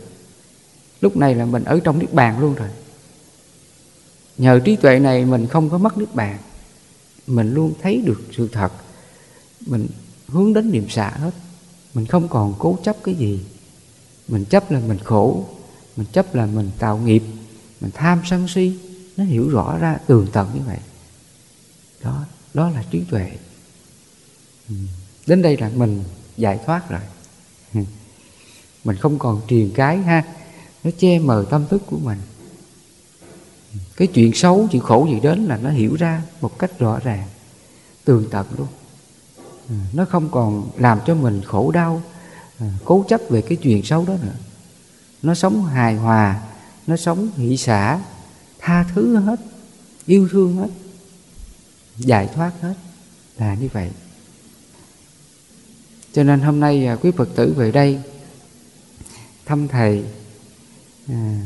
Lúc 1.02 1.18
này 1.18 1.36
là 1.36 1.46
mình 1.46 1.64
ở 1.64 1.80
trong 1.84 2.00
niết 2.00 2.14
bàn 2.14 2.40
luôn 2.40 2.56
rồi. 2.56 2.70
Nhờ 4.38 4.60
trí 4.60 4.76
tuệ 4.76 5.00
này 5.00 5.26
mình 5.26 5.48
không 5.48 5.70
có 5.70 5.78
mất 5.78 5.98
niết 5.98 6.16
bàn 6.16 6.38
mình 7.28 7.54
luôn 7.54 7.74
thấy 7.82 8.02
được 8.02 8.22
sự 8.38 8.50
thật. 8.52 8.72
Mình 9.66 9.88
hướng 10.28 10.54
đến 10.54 10.72
niệm 10.72 10.90
xả 10.90 11.10
hết. 11.10 11.32
Mình 11.94 12.06
không 12.06 12.28
còn 12.28 12.56
cố 12.60 12.78
chấp 12.84 12.98
cái 13.04 13.16
gì. 13.16 13.40
Mình 14.28 14.46
chấp 14.46 14.72
là 14.72 14.80
mình 14.80 15.00
khổ. 15.04 15.46
Mình 15.96 16.08
chấp 16.12 16.36
là 16.36 16.46
mình 16.46 16.72
tạo 16.80 16.98
nghiệp. 16.98 17.24
Mình 17.82 17.92
tham 17.94 18.22
sân 18.26 18.48
si. 18.48 18.80
Nó 19.18 19.24
hiểu 19.24 19.50
rõ 19.50 19.78
ra 19.78 19.98
tường 20.08 20.28
tận 20.34 20.50
như 20.54 20.62
vậy. 20.66 20.80
Đó 22.04 22.26
đó 22.54 22.70
là 22.70 22.84
trí 22.92 23.02
tuệ. 23.12 23.32
Ừ. 24.70 24.76
Đến 25.28 25.42
đây 25.42 25.58
là 25.58 25.70
mình 25.76 26.04
giải 26.38 26.60
thoát 26.66 26.90
rồi. 26.90 27.02
Mình 28.84 28.98
không 28.98 29.20
còn 29.20 29.42
truyền 29.48 29.72
cái 29.76 29.98
ha. 29.98 30.24
Nó 30.84 30.92
che 30.98 31.20
mờ 31.20 31.46
tâm 31.50 31.66
thức 31.70 31.82
của 31.86 31.98
mình 31.98 32.18
cái 33.98 34.08
chuyện 34.08 34.34
xấu 34.34 34.68
chuyện 34.72 34.82
khổ 34.82 35.08
gì 35.12 35.20
đến 35.20 35.46
là 35.46 35.58
nó 35.58 35.70
hiểu 35.70 35.96
ra 35.96 36.22
một 36.42 36.60
cách 36.60 36.80
rõ 36.80 37.00
ràng 37.00 37.28
tường 38.06 38.28
tận 38.32 38.48
luôn. 38.58 38.68
Ừ, 39.70 39.76
nó 39.94 40.06
không 40.06 40.30
còn 40.32 40.70
làm 40.78 41.00
cho 41.06 41.16
mình 41.16 41.42
khổ 41.46 41.72
đau 41.72 42.02
ừ, 42.60 42.66
cố 42.86 43.06
chấp 43.10 43.22
về 43.30 43.42
cái 43.42 43.58
chuyện 43.58 43.84
xấu 43.84 44.06
đó 44.06 44.14
nữa. 44.22 44.36
Nó 45.22 45.36
sống 45.36 45.66
hài 45.66 45.96
hòa 45.96 46.42
nó 46.88 46.98
sống 46.98 47.30
hỷ 47.36 47.58
xả 47.58 48.00
tha 48.60 48.86
thứ 48.96 49.18
hết 49.18 49.40
yêu 50.06 50.28
thương 50.32 50.56
hết 50.58 50.70
giải 51.98 52.30
thoát 52.36 52.52
hết 52.62 52.74
là 53.38 53.56
như 53.56 53.70
vậy. 53.74 53.90
Cho 56.14 56.24
nên 56.24 56.40
hôm 56.40 56.60
nay 56.60 56.86
à, 56.86 56.96
quý 56.96 57.12
phật 57.12 57.30
tử 57.36 57.54
về 57.58 57.72
đây 57.72 58.00
thăm 59.46 59.68
thầy 59.68 60.04
à, 61.08 61.40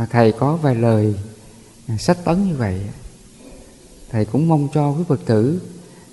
và 0.00 0.06
thầy 0.06 0.32
có 0.32 0.56
vài 0.56 0.74
lời 0.74 1.14
à, 1.86 1.96
sách 1.96 2.18
tấn 2.24 2.48
như 2.48 2.54
vậy. 2.54 2.80
Thầy 4.10 4.24
cũng 4.24 4.48
mong 4.48 4.68
cho 4.74 4.90
quý 4.90 5.02
phật 5.08 5.20
tử 5.26 5.60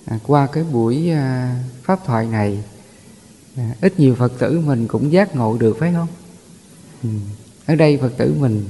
à, 0.05 0.19
qua 0.27 0.47
cái 0.47 0.63
buổi 0.63 1.09
à, 1.09 1.55
pháp 1.83 1.99
thoại 2.05 2.27
này 2.27 2.63
à, 3.55 3.75
ít 3.81 3.99
nhiều 3.99 4.15
phật 4.15 4.39
tử 4.39 4.59
mình 4.59 4.87
cũng 4.87 5.11
giác 5.11 5.35
ngộ 5.35 5.57
được 5.57 5.77
phải 5.79 5.93
không? 5.93 6.07
Ừ. 7.03 7.09
ở 7.65 7.75
đây 7.75 7.97
phật 7.97 8.17
tử 8.17 8.35
mình 8.39 8.65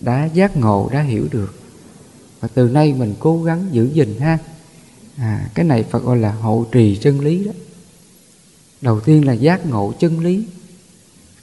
đã 0.00 0.24
giác 0.24 0.56
ngộ 0.56 0.88
đã 0.92 1.02
hiểu 1.02 1.28
được. 1.30 1.54
Và 2.40 2.48
từ 2.54 2.68
nay 2.68 2.92
mình 2.92 3.14
cố 3.18 3.42
gắng 3.42 3.68
giữ 3.70 3.90
gìn 3.92 4.20
ha. 4.20 4.38
À, 5.16 5.50
cái 5.54 5.64
này 5.64 5.82
phật 5.82 6.04
gọi 6.04 6.16
là 6.16 6.32
hộ 6.32 6.66
trì 6.72 6.96
chân 6.96 7.20
lý 7.20 7.44
đó. 7.44 7.52
Đầu 8.80 9.00
tiên 9.00 9.26
là 9.26 9.32
giác 9.32 9.66
ngộ 9.66 9.92
chân 9.98 10.20
lý. 10.20 10.46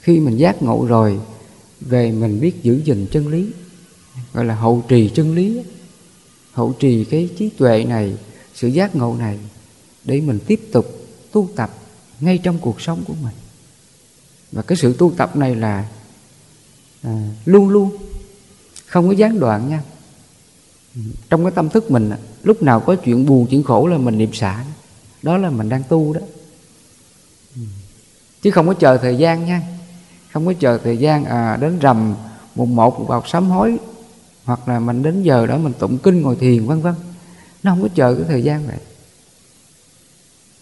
Khi 0.00 0.20
mình 0.20 0.36
giác 0.36 0.62
ngộ 0.62 0.86
rồi 0.88 1.20
về 1.84 2.12
mình 2.12 2.40
biết 2.40 2.62
giữ 2.62 2.82
gìn 2.84 3.06
chân 3.12 3.28
lý 3.28 3.46
gọi 4.32 4.44
là 4.44 4.54
hậu 4.54 4.84
trì 4.88 5.08
chân 5.08 5.34
lý 5.34 5.62
hậu 6.52 6.72
trì 6.72 7.04
cái 7.04 7.28
trí 7.38 7.50
tuệ 7.50 7.84
này 7.84 8.16
sự 8.54 8.68
giác 8.68 8.96
ngộ 8.96 9.16
này 9.18 9.38
để 10.04 10.20
mình 10.20 10.38
tiếp 10.46 10.60
tục 10.72 11.06
tu 11.32 11.48
tập 11.56 11.70
ngay 12.20 12.38
trong 12.38 12.58
cuộc 12.58 12.80
sống 12.80 13.04
của 13.06 13.14
mình. 13.22 13.34
Và 14.52 14.62
cái 14.62 14.76
sự 14.76 14.94
tu 14.98 15.12
tập 15.16 15.36
này 15.36 15.54
là 15.54 15.88
à, 17.02 17.28
luôn 17.44 17.68
luôn 17.68 17.96
không 18.86 19.06
có 19.08 19.12
gián 19.12 19.40
đoạn 19.40 19.68
nha. 19.68 19.82
Trong 21.30 21.44
cái 21.44 21.52
tâm 21.54 21.68
thức 21.68 21.90
mình 21.90 22.10
lúc 22.42 22.62
nào 22.62 22.80
có 22.80 22.96
chuyện 22.96 23.26
buồn 23.26 23.46
chuyện 23.50 23.62
khổ 23.62 23.86
là 23.86 23.98
mình 23.98 24.18
niệm 24.18 24.32
xả. 24.32 24.64
Đó 25.22 25.38
là 25.38 25.50
mình 25.50 25.68
đang 25.68 25.82
tu 25.88 26.14
đó. 26.14 26.20
Chứ 28.42 28.50
không 28.50 28.66
có 28.66 28.74
chờ 28.74 28.98
thời 28.98 29.16
gian 29.16 29.46
nha 29.46 29.62
không 30.34 30.46
có 30.46 30.52
chờ 30.60 30.78
thời 30.78 30.96
gian 30.96 31.24
à, 31.24 31.56
đến 31.56 31.78
rằm 31.78 32.14
mùng 32.54 32.76
một 32.76 33.08
vào 33.08 33.22
sám 33.26 33.50
hối 33.50 33.78
hoặc 34.44 34.68
là 34.68 34.80
mình 34.80 35.02
đến 35.02 35.22
giờ 35.22 35.46
đó 35.46 35.58
mình 35.58 35.72
tụng 35.78 35.98
kinh 35.98 36.22
ngồi 36.22 36.36
thiền 36.36 36.66
vân 36.66 36.80
vân. 36.80 36.94
Nó 37.62 37.70
không 37.70 37.82
có 37.82 37.88
chờ 37.94 38.14
cái 38.14 38.24
thời 38.28 38.42
gian 38.42 38.66
vậy 38.66 38.76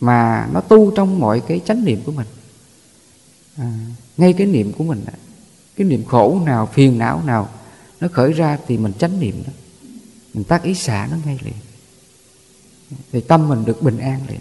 mà 0.01 0.49
nó 0.53 0.61
tu 0.61 0.91
trong 0.91 1.21
mọi 1.21 1.43
cái 1.49 1.61
chánh 1.65 1.85
niệm 1.85 2.03
của 2.07 2.13
mình. 2.13 2.27
À, 3.57 3.73
ngay 4.17 4.33
cái 4.33 4.47
niệm 4.47 4.73
của 4.73 4.85
mình 4.85 5.05
cái 5.77 5.87
niệm 5.87 6.05
khổ 6.05 6.41
nào 6.45 6.67
phiền 6.73 6.99
não 6.99 7.23
nào 7.27 7.49
nó 8.01 8.09
khởi 8.13 8.33
ra 8.33 8.59
thì 8.67 8.79
mình 8.79 8.93
chánh 8.99 9.21
niệm 9.21 9.43
đó. 9.47 9.53
Mình 10.35 10.45
tác 10.45 10.63
ý 10.63 10.75
xả 10.75 11.09
nó 11.11 11.17
ngay 11.25 11.39
liền. 11.43 11.55
Thì 13.13 13.21
tâm 13.21 13.49
mình 13.49 13.65
được 13.65 13.83
bình 13.83 13.99
an 13.99 14.21
liền. 14.29 14.41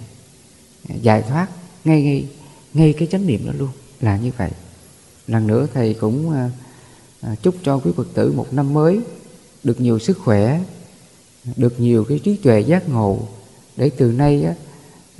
Giải 1.02 1.22
thoát 1.22 1.48
ngay 1.84 2.04
ngay 2.04 2.26
ngay 2.74 2.94
cái 2.94 3.08
chánh 3.12 3.28
niệm 3.28 3.46
đó 3.46 3.54
luôn 3.58 3.70
là 4.02 4.18
như 4.18 4.32
vậy 4.38 4.52
lần 5.32 5.48
nữa 5.48 5.68
thầy 5.74 5.94
cũng 5.94 6.32
à, 6.32 6.50
à, 7.22 7.36
chúc 7.42 7.56
cho 7.64 7.78
quý 7.78 7.92
phật 7.96 8.08
tử 8.14 8.32
một 8.32 8.54
năm 8.54 8.74
mới 8.74 9.00
được 9.64 9.82
nhiều 9.82 10.00
sức 10.00 10.18
khỏe 10.18 10.62
được 11.56 11.80
nhiều 11.80 12.04
cái 12.04 12.20
trí 12.20 12.36
tuệ 12.36 12.60
giác 12.60 12.90
ngộ 12.90 13.20
để 13.78 13.90
từ 13.90 14.12
nay 14.12 14.44
á, 14.44 14.54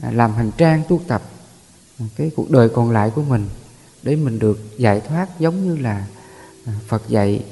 à, 0.02 0.12
làm 0.12 0.34
hành 0.34 0.52
trang 0.58 0.84
tu 0.90 1.02
tập 1.08 1.22
cái 2.16 2.32
cuộc 2.36 2.52
đời 2.52 2.70
còn 2.70 2.92
lại 2.92 3.12
của 3.16 3.22
mình 3.22 3.48
để 4.04 4.16
mình 4.16 4.40
được 4.40 4.60
giải 4.78 5.02
thoát 5.02 5.40
giống 5.40 5.64
như 5.64 5.78
là 5.78 6.08
à, 6.66 6.74
Phật 6.88 7.10
dạy 7.10 7.44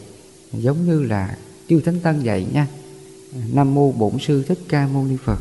giống 0.53 0.86
như 0.86 1.03
là 1.03 1.38
Chư 1.70 1.82
Thánh 1.82 1.99
Tăng 1.99 2.24
dạy 2.24 2.47
nha. 2.53 2.68
Nam 3.53 3.76
Mô 3.76 3.91
Bổn 3.91 4.20
Sư 4.20 4.43
Thích 4.43 4.60
Ca 4.70 4.88
Mâu 4.88 5.05
Ni 5.05 5.16
Phật. 5.26 5.39